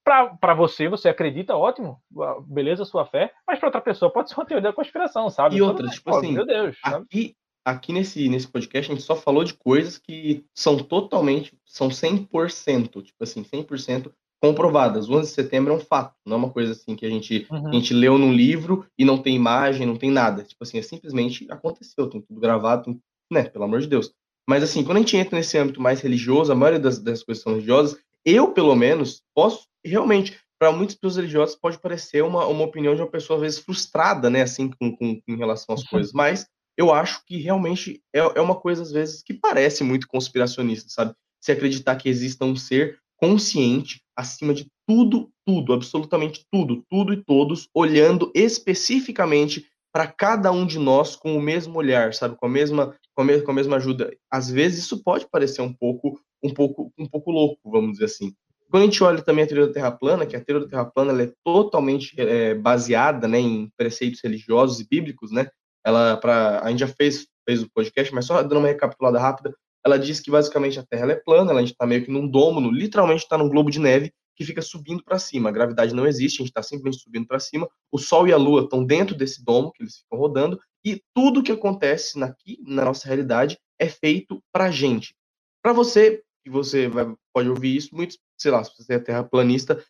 [0.05, 1.99] Para você, você acredita, ótimo,
[2.45, 5.55] beleza, sua fé, mas para outra pessoa pode ser uma teoria da conspiração, sabe?
[5.55, 9.43] E outra, tipo assim, meu Deus, aqui, aqui nesse, nesse podcast a gente só falou
[9.43, 15.09] de coisas que são totalmente, são 100%, tipo assim, 100% comprovadas.
[15.09, 17.47] O 11 de setembro é um fato, não é uma coisa assim que a gente,
[17.49, 17.69] uhum.
[17.69, 20.43] a gente leu num livro e não tem imagem, não tem nada.
[20.43, 24.13] Tipo assim, é simplesmente aconteceu, tem tudo gravado, tem, né, pelo amor de Deus.
[24.47, 27.43] Mas assim, quando a gente entra nesse âmbito mais religioso, a maioria das, das coisas
[27.43, 32.63] são religiosas, eu, pelo menos, posso realmente, para muitas pessoas religiosas, pode parecer uma, uma
[32.63, 35.87] opinião de uma pessoa, às vezes, frustrada, né, assim, com, com, em relação às uhum.
[35.89, 40.07] coisas, mas eu acho que realmente é, é uma coisa, às vezes, que parece muito
[40.07, 41.13] conspiracionista, sabe?
[41.41, 47.23] Se acreditar que exista um ser consciente acima de tudo, tudo, absolutamente tudo, tudo e
[47.23, 52.35] todos, olhando especificamente para cada um de nós com o mesmo olhar, sabe?
[52.35, 54.13] Com a mesma, com a, mesma, com a mesma ajuda.
[54.29, 58.33] Às vezes isso pode parecer um pouco, um pouco, um pouco louco, vamos dizer assim.
[58.69, 60.85] Quando a gente olha também a teoria da Terra plana, que a teoria da Terra
[60.85, 65.47] plana é totalmente é, baseada né, em preceitos religiosos e bíblicos, né?
[65.85, 69.55] ela para a gente já fez fez o podcast, mas só dando uma recapitulada rápida,
[69.85, 72.71] ela diz que basicamente a Terra é plana, a gente está meio que num domo,
[72.71, 75.49] literalmente está num globo de neve que fica subindo para cima.
[75.49, 77.69] A gravidade não existe, a gente está simplesmente subindo para cima.
[77.91, 81.43] O Sol e a Lua estão dentro desse domo que eles ficam rodando e tudo
[81.43, 85.15] que acontece aqui na nossa realidade é feito para gente.
[85.61, 89.83] Para você, que você vai, pode ouvir isso, muitos, sei lá, se você é terraplanista,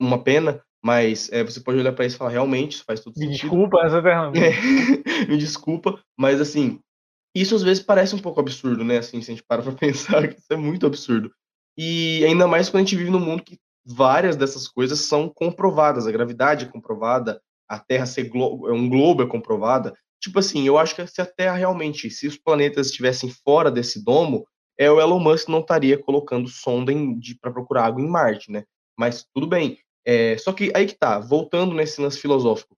[0.00, 3.12] uma pena, mas é, você pode olhar para isso e falar, realmente, isso faz tudo
[3.18, 3.50] Me sentido.
[3.50, 4.30] desculpa, essa terra.
[5.28, 6.80] Me desculpa, mas assim,
[7.34, 8.98] isso às vezes parece um pouco absurdo, né?
[8.98, 11.30] Assim, se a gente para para pensar que isso é muito absurdo.
[11.76, 16.06] E ainda mais quando a gente vive num mundo que várias dessas coisas são comprovadas.
[16.06, 19.94] A gravidade é comprovada, a Terra ser glo é um globo é comprovada.
[20.20, 24.02] Tipo assim, eu acho que se a Terra realmente, se os planetas estivessem fora desse
[24.02, 24.46] domo,
[24.78, 26.92] é, o Elon Musk não estaria colocando sonda
[27.40, 28.64] para procurar água em Marte, né?
[28.98, 29.78] Mas tudo bem.
[30.04, 32.76] É, só que aí que tá, voltando nesse lance filosófico,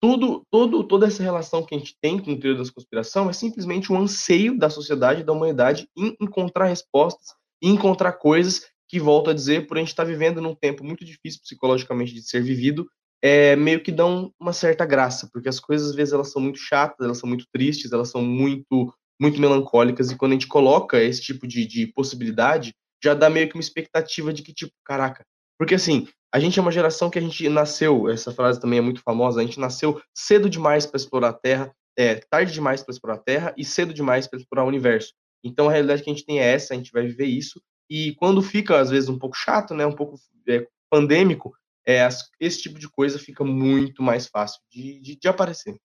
[0.00, 3.34] tudo, todo, toda essa relação que a gente tem com o teoria da conspiração é
[3.34, 9.28] simplesmente um anseio da sociedade, da humanidade, em encontrar respostas e encontrar coisas que, volto
[9.28, 12.42] a dizer, por a gente estar tá vivendo num tempo muito difícil psicologicamente de ser
[12.42, 12.88] vivido,
[13.22, 16.58] é, meio que dão uma certa graça, porque as coisas às vezes elas são muito
[16.58, 21.00] chatas, elas são muito tristes, elas são muito muito melancólicas, e quando a gente coloca
[21.00, 25.24] esse tipo de, de possibilidade, já dá meio que uma expectativa de que, tipo, caraca.
[25.58, 28.82] Porque assim, a gente é uma geração que a gente nasceu, essa frase também é
[28.82, 32.92] muito famosa, a gente nasceu cedo demais para explorar a Terra, é, tarde demais para
[32.92, 35.12] explorar a Terra e cedo demais para explorar o universo.
[35.44, 37.60] Então a realidade que a gente tem é essa, a gente vai viver isso.
[37.90, 40.16] E quando fica, às vezes, um pouco chato, né, um pouco
[40.48, 41.52] é, pandêmico,
[41.86, 42.06] é,
[42.38, 45.76] esse tipo de coisa fica muito mais fácil de, de, de aparecer.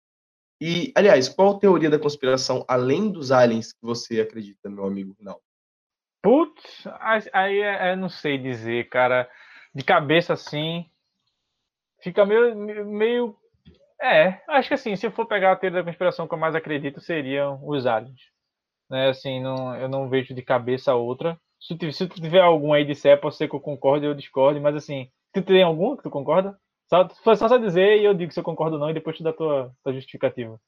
[0.60, 5.42] E, aliás, qual teoria da conspiração, além dos aliens, que você acredita, meu amigo Rinaldo?
[6.22, 6.88] Putz,
[7.34, 9.30] aí é, é, não sei dizer, cara.
[9.74, 10.90] De cabeça assim,
[12.02, 13.36] fica meio, meio.
[14.02, 16.56] É, acho que assim, se eu for pegar a teoria da conspiração que eu mais
[16.56, 18.22] acredito, seriam os aliens.
[18.90, 21.40] Né, assim, não, eu não vejo de cabeça outra.
[21.60, 24.60] Se, se tu tiver algum aí disser, pode ser que eu concorde ou eu discorde,
[24.60, 26.58] mas assim, tu tem algum que tu concorda?
[26.88, 29.24] Só, foi só, dizer e eu digo se eu concordo ou não e depois tu
[29.24, 30.60] dá tua, tua justificativa.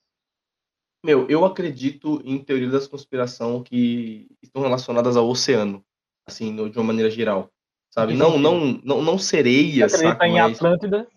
[1.05, 5.85] Meu, eu acredito em teorias da conspiração que estão relacionadas ao oceano,
[6.27, 7.51] assim, no, de uma maneira geral.
[7.91, 8.13] Sabe?
[8.13, 9.91] Não, não, não, não sereias.
[9.91, 10.57] Você acredita em Mas...
[10.57, 11.07] Atlântida?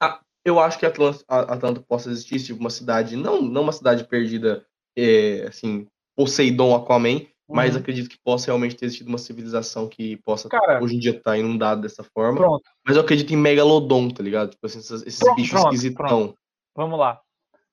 [0.00, 4.66] Ah, eu acho que Atlântida possa existir, tipo, uma cidade, não, não uma cidade perdida,
[4.96, 7.56] é, assim, Poseidon, Aquaman, uhum.
[7.56, 11.12] mas acredito que possa realmente ter existido uma civilização que possa, Cara, hoje em dia,
[11.12, 12.38] estar tá inundada dessa forma.
[12.38, 12.64] Pronto.
[12.86, 14.50] Mas eu acredito em Megalodon, tá ligado?
[14.50, 16.06] Tipo assim, esses, pronto, bichos pronto, esquisitão.
[16.06, 16.38] Pronto.
[16.74, 17.20] Vamos lá.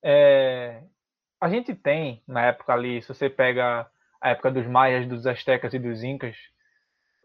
[0.03, 0.83] É,
[1.39, 3.89] a gente tem, na época ali, se você pega
[4.21, 6.35] a época dos maias, dos astecas e dos incas,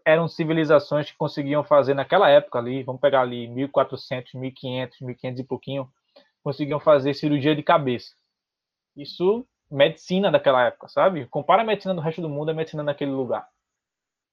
[0.04, 5.44] eram civilizações que conseguiam fazer naquela época ali, vamos pegar ali 1400, 1500, 1500 e
[5.44, 5.88] pouquinho,
[6.42, 8.10] conseguiam fazer cirurgia de cabeça.
[8.96, 11.26] Isso, medicina daquela época, sabe?
[11.26, 13.46] Compara a medicina do resto do mundo a medicina naquele lugar.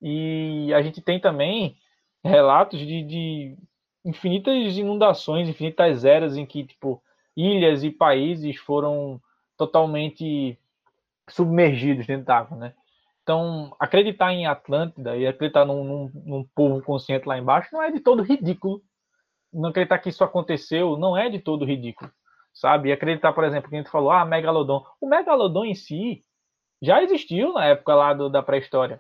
[0.02, 1.78] E a gente tem também
[2.24, 3.58] relatos de, de
[4.04, 7.02] infinitas inundações, infinitas eras em que, tipo,
[7.36, 9.22] ilhas e países foram
[9.58, 10.58] totalmente
[11.30, 12.74] submergidos dentro d'água, né?
[13.24, 17.92] Então, acreditar em Atlântida e acreditar num, num, num, povo consciente lá embaixo não é
[17.92, 18.84] de todo ridículo.
[19.52, 22.12] Não acreditar que isso aconteceu não é de todo ridículo,
[22.56, 22.90] sabe?
[22.90, 24.84] E acreditar, por exemplo, que a gente falou, ah, Megalodon.
[25.00, 26.24] O Megalodon em si
[26.82, 29.00] já existiu na época lá do, da pré-história.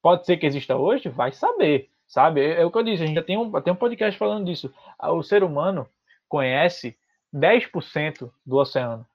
[0.00, 1.10] Pode ser que exista hoje?
[1.10, 2.40] Vai saber, sabe?
[2.40, 4.46] É, é, o que eu disse, a gente já tem um, tem um podcast falando
[4.46, 4.72] disso.
[4.98, 5.86] O ser humano
[6.26, 6.96] conhece
[7.34, 9.06] 10% do oceano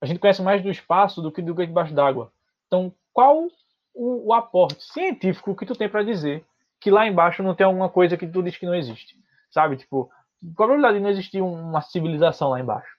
[0.00, 2.32] a gente conhece mais do espaço do que do que debaixo d'água.
[2.66, 3.46] Então, qual
[3.94, 6.44] o, o, aporte científico que tu tem para dizer
[6.80, 9.16] que lá embaixo não tem alguma coisa que tu diz que não existe?
[9.50, 9.76] Sabe?
[9.76, 10.10] Tipo,
[10.54, 12.96] qual a probabilidade de não existir uma civilização lá embaixo?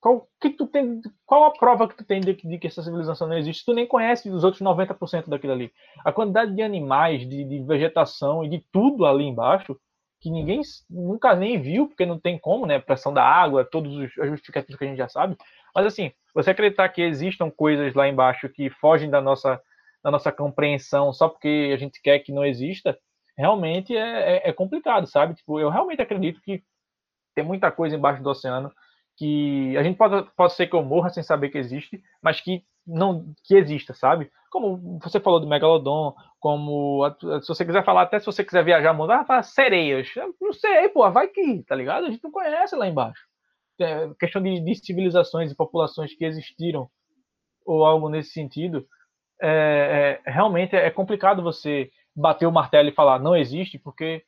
[0.00, 3.28] Qual, que tu tem, qual a prova que tu tem de, de que essa civilização
[3.28, 3.64] não existe?
[3.64, 5.70] Tu nem conhece os outros 90% daquilo ali.
[6.04, 9.78] A quantidade de animais, de, de vegetação e de tudo ali embaixo
[10.20, 12.78] que ninguém nunca nem viu, porque não tem como, né?
[12.78, 15.36] Pressão da água, todos os justificativos que a gente já sabe.
[15.74, 19.60] Mas assim, você acreditar que existam coisas lá embaixo que fogem da nossa,
[20.04, 22.98] da nossa compreensão só porque a gente quer que não exista,
[23.36, 25.34] realmente é, é, é complicado, sabe?
[25.34, 26.62] Tipo, eu realmente acredito que
[27.40, 28.70] tem muita coisa embaixo do oceano
[29.16, 32.62] que a gente pode, pode ser que eu morra sem saber que existe, mas que
[32.86, 34.30] não que exista, sabe?
[34.50, 37.02] Como você falou do Megalodon, como
[37.42, 40.08] se você quiser falar, até se você quiser viajar, mudar, fala sereias.
[40.40, 42.06] Não sei, pô, vai que, tá ligado?
[42.06, 43.30] A gente não conhece lá embaixo
[43.82, 46.88] é, questão de, de, civilizações e populações que existiram
[47.64, 48.86] ou algo nesse sentido,
[49.40, 54.22] é, é, realmente é complicado você bater o martelo e falar não existe, porque,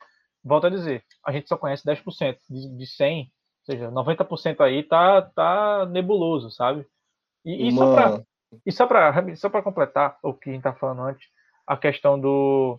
[0.45, 3.31] volto a dizer, a gente só conhece 10%, de, de 100, ou
[3.65, 6.87] seja, 90% aí tá, tá nebuloso, sabe?
[7.45, 8.23] E, e só para
[8.67, 11.29] e só para só para completar o que a gente está falando antes,
[11.67, 12.79] a questão do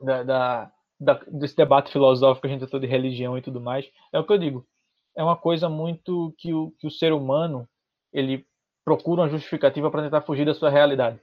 [0.00, 3.88] da, da, da, desse debate filosófico que a gente está de religião e tudo mais,
[4.12, 4.66] é o que eu digo
[5.14, 7.68] é uma coisa muito que o, que o ser humano
[8.12, 8.46] ele
[8.84, 11.20] procura uma justificativa para tentar fugir da sua realidade,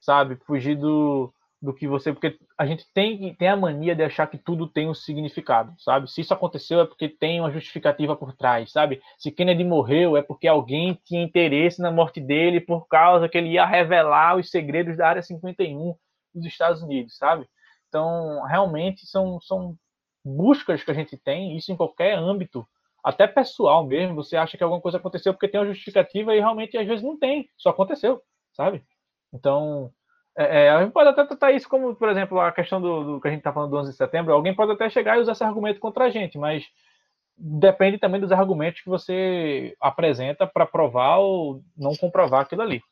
[0.00, 0.36] sabe?
[0.46, 2.12] Fugir do, do que você.
[2.12, 6.10] Porque a gente tem, tem a mania de achar que tudo tem um significado, sabe?
[6.10, 9.00] Se isso aconteceu é porque tem uma justificativa por trás, sabe?
[9.18, 13.50] Se Kennedy morreu é porque alguém tinha interesse na morte dele por causa que ele
[13.50, 15.94] ia revelar os segredos da Área 51
[16.34, 17.46] dos Estados Unidos, sabe?
[17.88, 19.76] Então, realmente são, são
[20.24, 22.66] buscas que a gente tem, isso em qualquer âmbito
[23.02, 26.76] até pessoal mesmo, você acha que alguma coisa aconteceu porque tem uma justificativa e realmente
[26.76, 28.84] às vezes não tem, só aconteceu, sabe?
[29.32, 29.92] Então,
[30.36, 33.20] é, é, a gente pode até tratar isso como, por exemplo, a questão do, do
[33.20, 35.32] que a gente está falando do 11 de setembro, alguém pode até chegar e usar
[35.32, 36.64] esse argumento contra a gente, mas
[37.36, 42.82] depende também dos argumentos que você apresenta para provar ou não comprovar aquilo ali.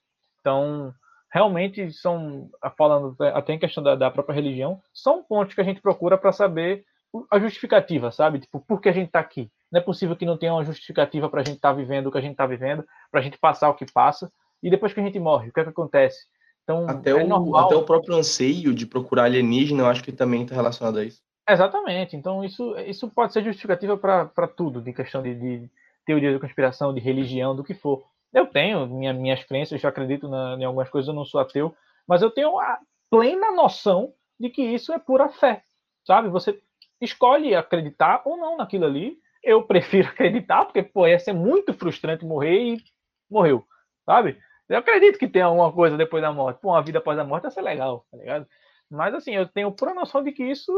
[0.40, 0.92] Então,
[1.30, 5.82] realmente são, falando até em questão da, da própria religião, são pontos que a gente
[5.82, 6.84] procura para saber
[7.30, 8.40] a justificativa, sabe?
[8.40, 9.50] Tipo, por que a gente está aqui?
[9.70, 12.12] Não é possível que não tenha uma justificativa para a gente estar tá vivendo o
[12.12, 14.30] que a gente está vivendo, para a gente passar o que passa.
[14.62, 16.26] E depois que a gente morre, o que, é que acontece?
[16.68, 20.42] Então, até, é o, até o próprio anseio de procurar alienígena, eu acho que também
[20.42, 21.22] está relacionado a isso.
[21.48, 22.14] Exatamente.
[22.14, 25.70] Então, isso, isso pode ser justificativa para tudo, de questão de, de,
[26.04, 28.04] teoria da conspiração, de religião, do que for.
[28.34, 31.74] Eu tenho minha, minhas crenças, eu acredito na, em algumas coisas, eu não sou ateu,
[32.06, 32.78] mas eu tenho a
[33.10, 35.62] plena noção de que isso é pura fé,
[36.06, 36.28] sabe?
[36.28, 36.60] Você
[37.00, 39.16] escolhe acreditar ou não naquilo ali.
[39.42, 42.82] Eu prefiro acreditar, porque, pô, ia ser muito frustrante morrer e
[43.30, 43.64] morreu,
[44.04, 44.38] sabe?
[44.68, 46.60] Eu acredito que tem alguma coisa depois da morte.
[46.60, 48.46] Pô, uma vida após a morte ia ser legal, tá ligado?
[48.90, 50.72] Mas, assim, eu tenho pura noção de que isso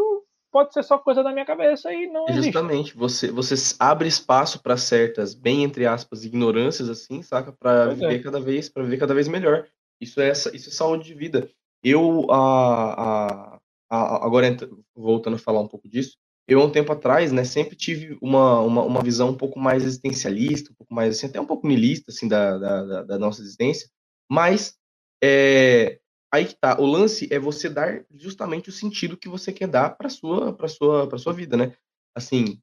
[0.50, 4.76] pode ser só coisa da minha cabeça e não Justamente, você, você abre espaço para
[4.76, 7.52] certas, bem entre aspas, ignorâncias, assim, saca?
[7.52, 8.22] Para viver é.
[8.22, 9.66] cada vez, para viver cada vez melhor.
[10.00, 11.48] Isso é, isso é saúde de vida.
[11.82, 14.56] Eu, a, a, a, agora
[14.94, 16.16] voltando a falar um pouco disso,
[16.48, 20.72] eu, um tempo atrás, né, sempre tive uma, uma, uma visão um pouco mais existencialista,
[20.72, 23.88] um pouco mais, assim, até um pouco nihilista, assim, da, da, da nossa existência,
[24.28, 24.76] mas
[25.22, 26.00] é,
[26.32, 29.90] aí que tá, o lance é você dar justamente o sentido que você quer dar
[29.90, 31.76] para sua, para sua, para sua vida, né?
[32.14, 32.60] Assim,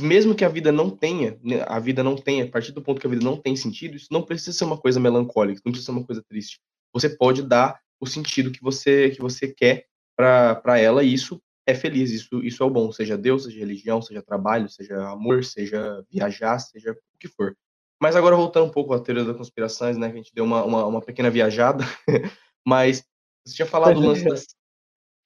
[0.00, 3.00] mesmo que a vida não tenha, né, a vida não tenha, a partir do ponto
[3.00, 5.92] que a vida não tem sentido, isso não precisa ser uma coisa melancólica, não precisa
[5.92, 6.60] ser uma coisa triste.
[6.92, 11.74] Você pode dar o sentido que você que você quer para ela e isso é
[11.74, 16.04] feliz, isso, isso é o bom, seja Deus, seja religião, seja trabalho, seja amor, seja
[16.10, 17.56] viajar, seja o que for.
[18.00, 20.62] Mas agora voltando um pouco à teoria das conspirações, né, que a gente deu uma,
[20.64, 21.84] uma, uma pequena viajada,
[22.66, 23.04] mas
[23.46, 24.46] você tinha falado do lance das,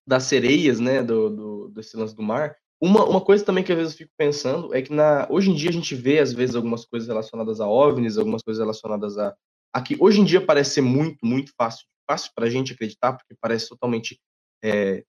[0.07, 3.79] das sereias, né, do, do, desse lance do mar, uma, uma coisa também que às
[3.79, 6.55] vezes eu fico pensando é que na, hoje em dia a gente vê, às vezes,
[6.55, 9.35] algumas coisas relacionadas a OVNIs, algumas coisas relacionadas a...
[9.72, 13.35] Aqui, hoje em dia parece ser muito, muito fácil, fácil para a gente acreditar, porque
[13.40, 14.20] parece totalmente
[14.62, 15.05] é,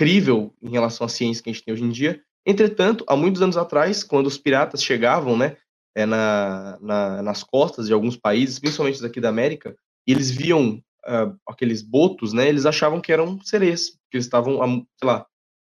[0.00, 2.22] incrível em relação à ciência que a gente tem hoje em dia.
[2.46, 5.58] Entretanto, há muitos anos atrás, quando os piratas chegavam, né,
[5.94, 10.82] é, na, na, nas costas de alguns países, principalmente daqui da América, e eles viam
[11.06, 14.56] uh, aqueles botos, né, eles achavam que eram sereias, que eles estavam,
[14.96, 15.26] sei lá,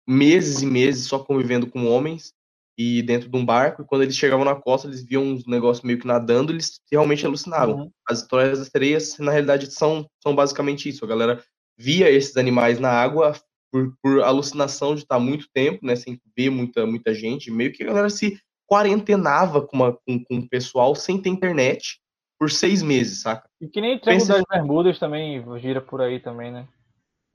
[0.08, 2.34] meses e meses só convivendo com homens
[2.78, 5.86] e dentro de um barco, e quando eles chegavam na costa, eles viam uns negócios
[5.86, 7.76] meio que nadando, eles realmente alucinavam.
[7.76, 7.92] Uhum.
[8.10, 11.06] As histórias das sereias, na realidade, são, são basicamente isso.
[11.06, 11.42] A galera
[11.78, 13.34] via esses animais na água,
[13.76, 17.84] por, por alucinação de estar muito tempo, né, sem ver muita, muita gente, meio que
[17.84, 22.00] a galera se quarentenava com, uma, com, com o pessoal sem ter internet
[22.40, 23.50] por seis meses, saca?
[23.60, 26.66] E que nem Triângulo das Bermudas também gira por aí também, né?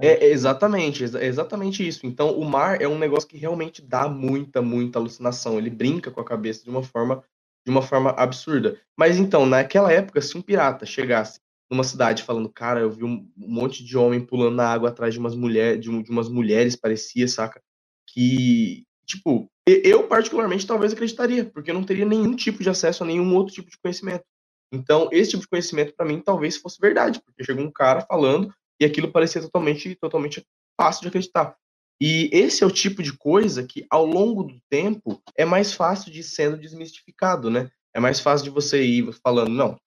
[0.00, 2.06] É, é exatamente, é exatamente isso.
[2.06, 5.58] Então, o mar é um negócio que realmente dá muita, muita alucinação.
[5.58, 7.22] Ele brinca com a cabeça de uma forma,
[7.66, 8.80] de uma forma absurda.
[8.96, 11.38] Mas então, naquela época, se um pirata chegasse
[11.70, 15.20] numa cidade falando, cara, eu vi um monte de homem pulando na água atrás de
[15.20, 17.62] umas mulheres, de, um, de umas mulheres, parecia, saca?
[18.08, 23.06] Que, tipo, eu particularmente talvez acreditaria, porque eu não teria nenhum tipo de acesso a
[23.06, 24.24] nenhum outro tipo de conhecimento.
[24.72, 28.52] Então, esse tipo de conhecimento para mim talvez fosse verdade, porque chegou um cara falando
[28.80, 30.44] e aquilo parecia totalmente, totalmente
[30.76, 31.56] fácil de acreditar.
[32.00, 36.10] E esse é o tipo de coisa que, ao longo do tempo, é mais fácil
[36.10, 37.70] de sendo desmistificado, né?
[37.94, 39.78] É mais fácil de você ir falando, não,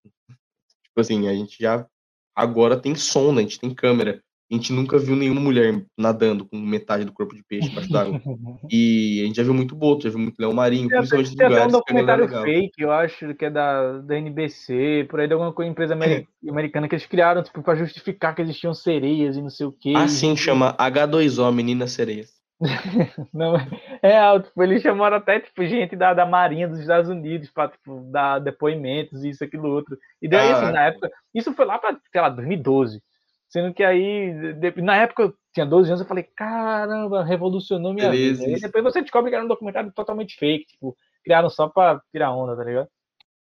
[0.93, 1.87] Tipo assim, a gente já
[2.35, 4.21] agora tem sonda, a gente tem câmera.
[4.51, 8.21] A gente nunca viu nenhuma mulher nadando com metade do corpo de peixe embaixo d'água.
[8.69, 11.35] e a gente já viu muito boto, já viu muito leão marinho, tem principalmente nos
[11.35, 11.57] lugares.
[11.57, 15.51] Tem um documentário fake, eu acho, que é da, da NBC, por aí de alguma
[15.51, 15.95] coisa, empresa
[16.47, 19.93] americana que eles criaram, tipo, pra justificar que existiam sereias e não sei o quê.
[19.95, 22.42] Assim, chama H2O, Meninas Sereias.
[23.33, 23.55] não,
[24.01, 28.01] é, tipo, eles chamaram até tipo, gente da, da Marinha dos Estados Unidos para tipo,
[28.11, 29.97] dar depoimentos, isso, aquilo, outro.
[30.21, 33.01] E daí, ah, assim, na época, isso foi lá para, sei lá, 2012.
[33.49, 38.09] Sendo que aí, de, na época eu tinha 12 anos, eu falei, caramba, revolucionou minha
[38.09, 38.57] Beleza, vida.
[38.57, 42.31] E depois você descobre que era um documentário totalmente fake, tipo, criaram só pra tirar
[42.31, 42.87] onda, tá ligado?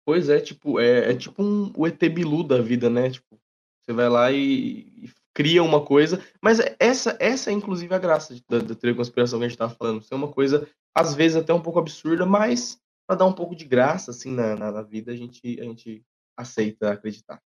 [0.05, 3.09] Pois é, tipo, é, é tipo um, o ET Bilu da vida, né?
[3.09, 3.39] Tipo,
[3.81, 8.35] você vai lá e, e cria uma coisa, mas essa, essa é inclusive a graça
[8.47, 11.35] da, da teoria da conspiração que a gente estava falando, ser uma coisa, às vezes
[11.35, 14.81] até um pouco absurda, mas para dar um pouco de graça, assim, na, na, na,
[14.81, 16.05] vida, a gente, a gente
[16.37, 17.41] aceita acreditar.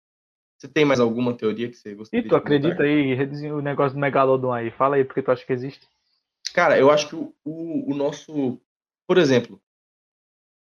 [0.57, 3.15] Você tem mais alguma teoria que você gostaria E tu acredita aí,
[3.50, 5.87] o negócio do Megalodon aí, fala aí, porque tu acha que existe?
[6.54, 8.61] Cara, eu acho que o, o, o nosso,
[9.06, 9.61] por exemplo,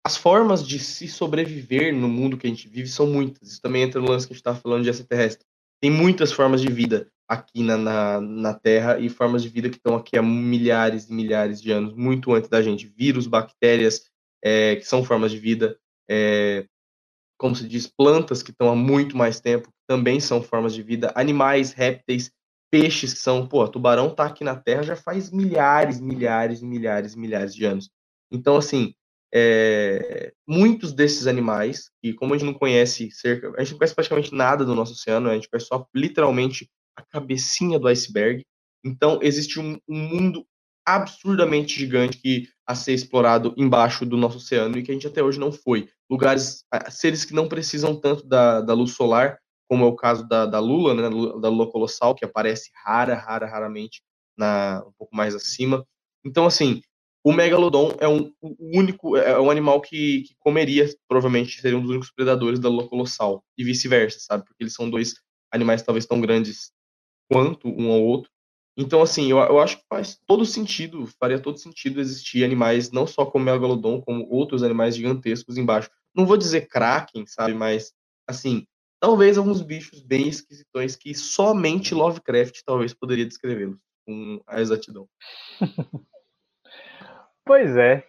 [0.05, 3.47] as formas de se sobreviver no mundo que a gente vive são muitas.
[3.47, 5.45] Isso também entra no lance que a gente estava falando de extraterrestre
[5.85, 9.77] tem muitas formas de vida aqui na, na, na, Terra e formas de vida que
[9.77, 12.87] estão aqui há milhares e milhares de anos, muito antes da gente.
[12.87, 14.09] Vírus, bactérias,
[14.43, 15.77] é, que são formas de vida,
[16.09, 16.65] é,
[17.37, 21.11] como se diz, plantas que estão há muito mais tempo, também são formas de vida,
[21.15, 22.31] animais, répteis,
[22.71, 27.55] peixes que são, pô, tubarão está aqui na Terra já faz milhares, milhares, milhares, milhares
[27.55, 27.89] de anos.
[28.31, 28.93] Então, assim,
[29.33, 33.95] é, muitos desses animais, e como a gente não conhece cerca, a gente não conhece
[33.95, 38.43] praticamente nada do nosso oceano, a gente conhece só literalmente a cabecinha do iceberg.
[38.83, 40.45] Então, existe um, um mundo
[40.85, 45.23] absurdamente gigante que a ser explorado embaixo do nosso oceano e que a gente até
[45.23, 45.89] hoje não foi.
[46.09, 50.45] Lugares, seres que não precisam tanto da, da luz solar, como é o caso da,
[50.45, 51.03] da Lula, né,
[51.41, 54.03] da Lula colossal, que aparece rara, rara, raramente
[54.37, 55.83] na um pouco mais acima.
[56.23, 56.81] Então, assim,
[57.23, 61.89] o megalodon é um único, é um animal que, que, comeria, provavelmente seria um dos
[61.89, 64.45] únicos predadores da lua colossal e vice-versa, sabe?
[64.45, 65.15] Porque eles são dois
[65.51, 66.71] animais talvez tão grandes
[67.29, 68.31] quanto um ao outro.
[68.77, 73.07] Então, assim, eu, eu acho que faz todo sentido, faria todo sentido existir animais não
[73.07, 75.89] só como megalodon, como outros animais gigantescos embaixo.
[76.13, 77.53] Não vou dizer kraken, sabe?
[77.53, 77.93] Mas,
[78.27, 78.67] assim,
[78.99, 85.07] talvez alguns bichos bem esquisitões que somente Lovecraft talvez poderia descrevê-los com a exatidão.
[87.45, 88.05] pois é.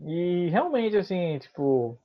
[0.00, 1.96] E realmente, assim, tipo,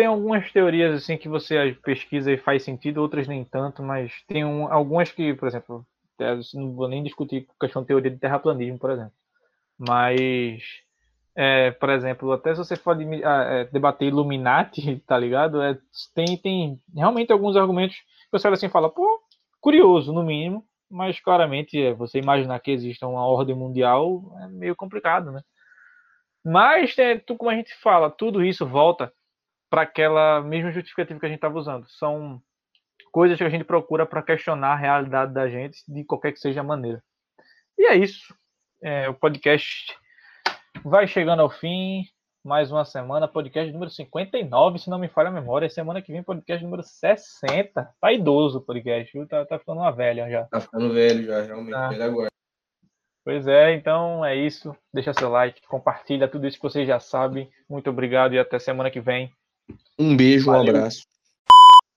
[0.00, 4.42] tem algumas teorias assim que você pesquisa e faz sentido, outras nem tanto, mas tem
[4.46, 5.86] um, algumas que, por exemplo,
[6.54, 9.12] não vou nem discutir questão de teoria de terraplanismo, por exemplo.
[9.78, 10.62] Mas,
[11.36, 15.60] é, por exemplo, até se você pode é, debater Illuminati, tá ligado?
[15.60, 15.78] É,
[16.14, 19.20] tem, tem realmente alguns argumentos que você olha assim fala, pô,
[19.60, 24.74] curioso, no mínimo, mas claramente é, você imaginar que exista uma ordem mundial é meio
[24.74, 25.42] complicado, né?
[26.42, 29.12] Mas, é, tu, como a gente fala, tudo isso volta
[29.70, 31.88] para aquela mesma justificativa que a gente estava usando.
[31.88, 32.42] São
[33.12, 36.60] coisas que a gente procura para questionar a realidade da gente de qualquer que seja
[36.60, 37.02] a maneira.
[37.78, 38.34] E é isso.
[38.82, 39.96] É, o podcast
[40.84, 42.04] vai chegando ao fim.
[42.42, 45.68] Mais uma semana, podcast número 59, se não me falha a memória.
[45.68, 47.94] Semana que vem, podcast número 60.
[48.00, 49.28] Tá idoso o podcast, viu?
[49.28, 50.44] Tá, tá ficando uma velha já.
[50.44, 51.72] Tá ficando velho já, realmente.
[51.72, 51.88] Tá.
[51.90, 52.30] Velho agora.
[53.22, 54.74] Pois é, então é isso.
[54.92, 57.50] Deixa seu like, compartilha tudo isso que vocês já sabem.
[57.68, 59.30] Muito obrigado e até semana que vem.
[60.00, 60.72] Um beijo, Valeu.
[60.72, 61.02] um abraço.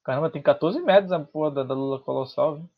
[0.03, 2.69] Caramba, tem 14 metros a porra da, da Lula Colossal, viu?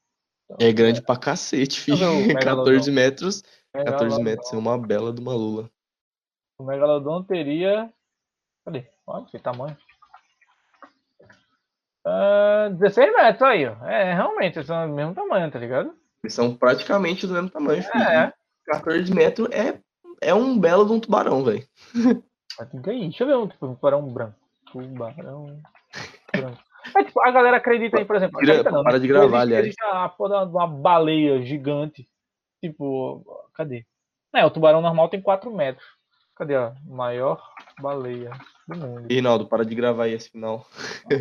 [0.46, 1.02] Então, é grande é...
[1.02, 1.98] pra cacete, filho.
[2.40, 3.42] 14 metros.
[3.74, 5.68] 14 metros é uma bela de uma Lula.
[6.60, 7.92] O Megalodon teria.
[8.64, 8.88] Cadê?
[9.08, 9.76] Olha que tamanho.
[12.06, 13.84] Uh, 16 metros aí, ó.
[13.84, 15.92] É, realmente, eles são do mesmo tamanho, tá ligado?
[16.24, 18.04] Eles são praticamente do mesmo tamanho, filho.
[18.04, 18.32] É.
[18.68, 19.80] 14 metros é,
[20.22, 21.68] é um belo de um tubarão, velho.
[22.74, 24.45] Deixa eu ver um tubarão branco.
[24.84, 25.62] Tubarão.
[26.96, 28.40] É, tipo, a galera acredita aí, por exemplo.
[28.42, 29.00] Tira, não, para né?
[29.00, 29.74] de gravar, aliás.
[29.82, 32.08] A porra de uma baleia gigante.
[32.62, 33.24] Tipo,
[33.54, 33.86] cadê?
[34.36, 35.86] É, o tubarão normal tem 4 metros.
[36.36, 37.42] Cadê a maior
[37.80, 38.32] baleia
[38.68, 39.08] do mundo?
[39.10, 40.66] Rinaldo, para de gravar aí esse final.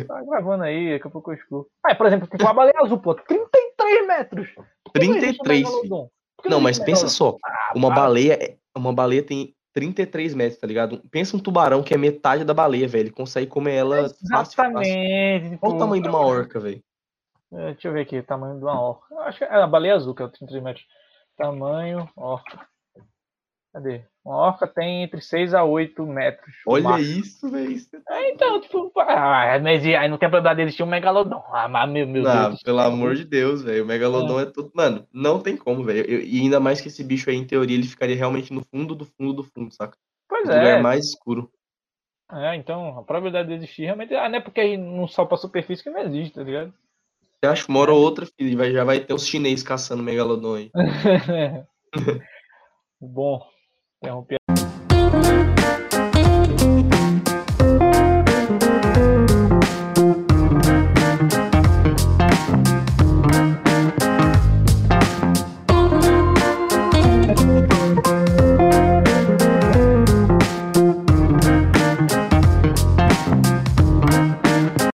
[0.07, 1.67] Tá gravando aí, daqui a pouco eu excluo.
[1.83, 4.49] Ah, por exemplo, tipo, a baleia azul, pô, 33 metros.
[4.91, 6.09] 33, não,
[6.45, 11.01] não mas pensa só, ah, uma baleia, uma baleia tem 33 metros, tá ligado?
[11.11, 13.03] Pensa um tubarão que é metade da baleia, velho.
[13.03, 14.55] Ele consegue comer ela Exatamente.
[14.55, 15.59] Fácil.
[15.59, 16.81] Qual o tamanho de uma orca, velho?
[17.51, 19.13] É, deixa eu ver aqui, o tamanho de uma orca.
[19.13, 20.85] Eu acho que é a baleia azul, que é o 33 metros.
[21.35, 22.65] Tamanho, orca.
[23.73, 24.05] Cadê?
[24.25, 26.55] Uma orca tem entre 6 a 8 metros.
[26.65, 27.77] Olha isso, velho.
[28.09, 31.43] É, então, tipo, ah, mas aí não tem probabilidade de existir um megalodon.
[31.51, 32.63] Ah, mas meu, meu não, Deus.
[32.63, 33.83] Pelo amor de Deus, velho.
[33.83, 34.43] O megalodon é.
[34.43, 34.71] é tudo.
[34.73, 36.09] Mano, não tem como, velho.
[36.09, 39.05] E ainda mais que esse bicho aí, em teoria, ele ficaria realmente no fundo do
[39.05, 39.95] fundo do fundo, saca?
[40.27, 40.57] Pois no é.
[40.57, 41.51] lugar mais escuro.
[42.31, 44.15] É, então, a probabilidade de existir realmente.
[44.15, 46.73] Ah, não é porque aí não só pra superfície que não existe, tá ligado?
[47.43, 50.55] Eu acho que uma hora ou outra, filho, já vai ter os chineses caçando megalodon
[50.55, 50.71] aí.
[52.99, 53.45] Bom,
[54.05, 54.39] 然后变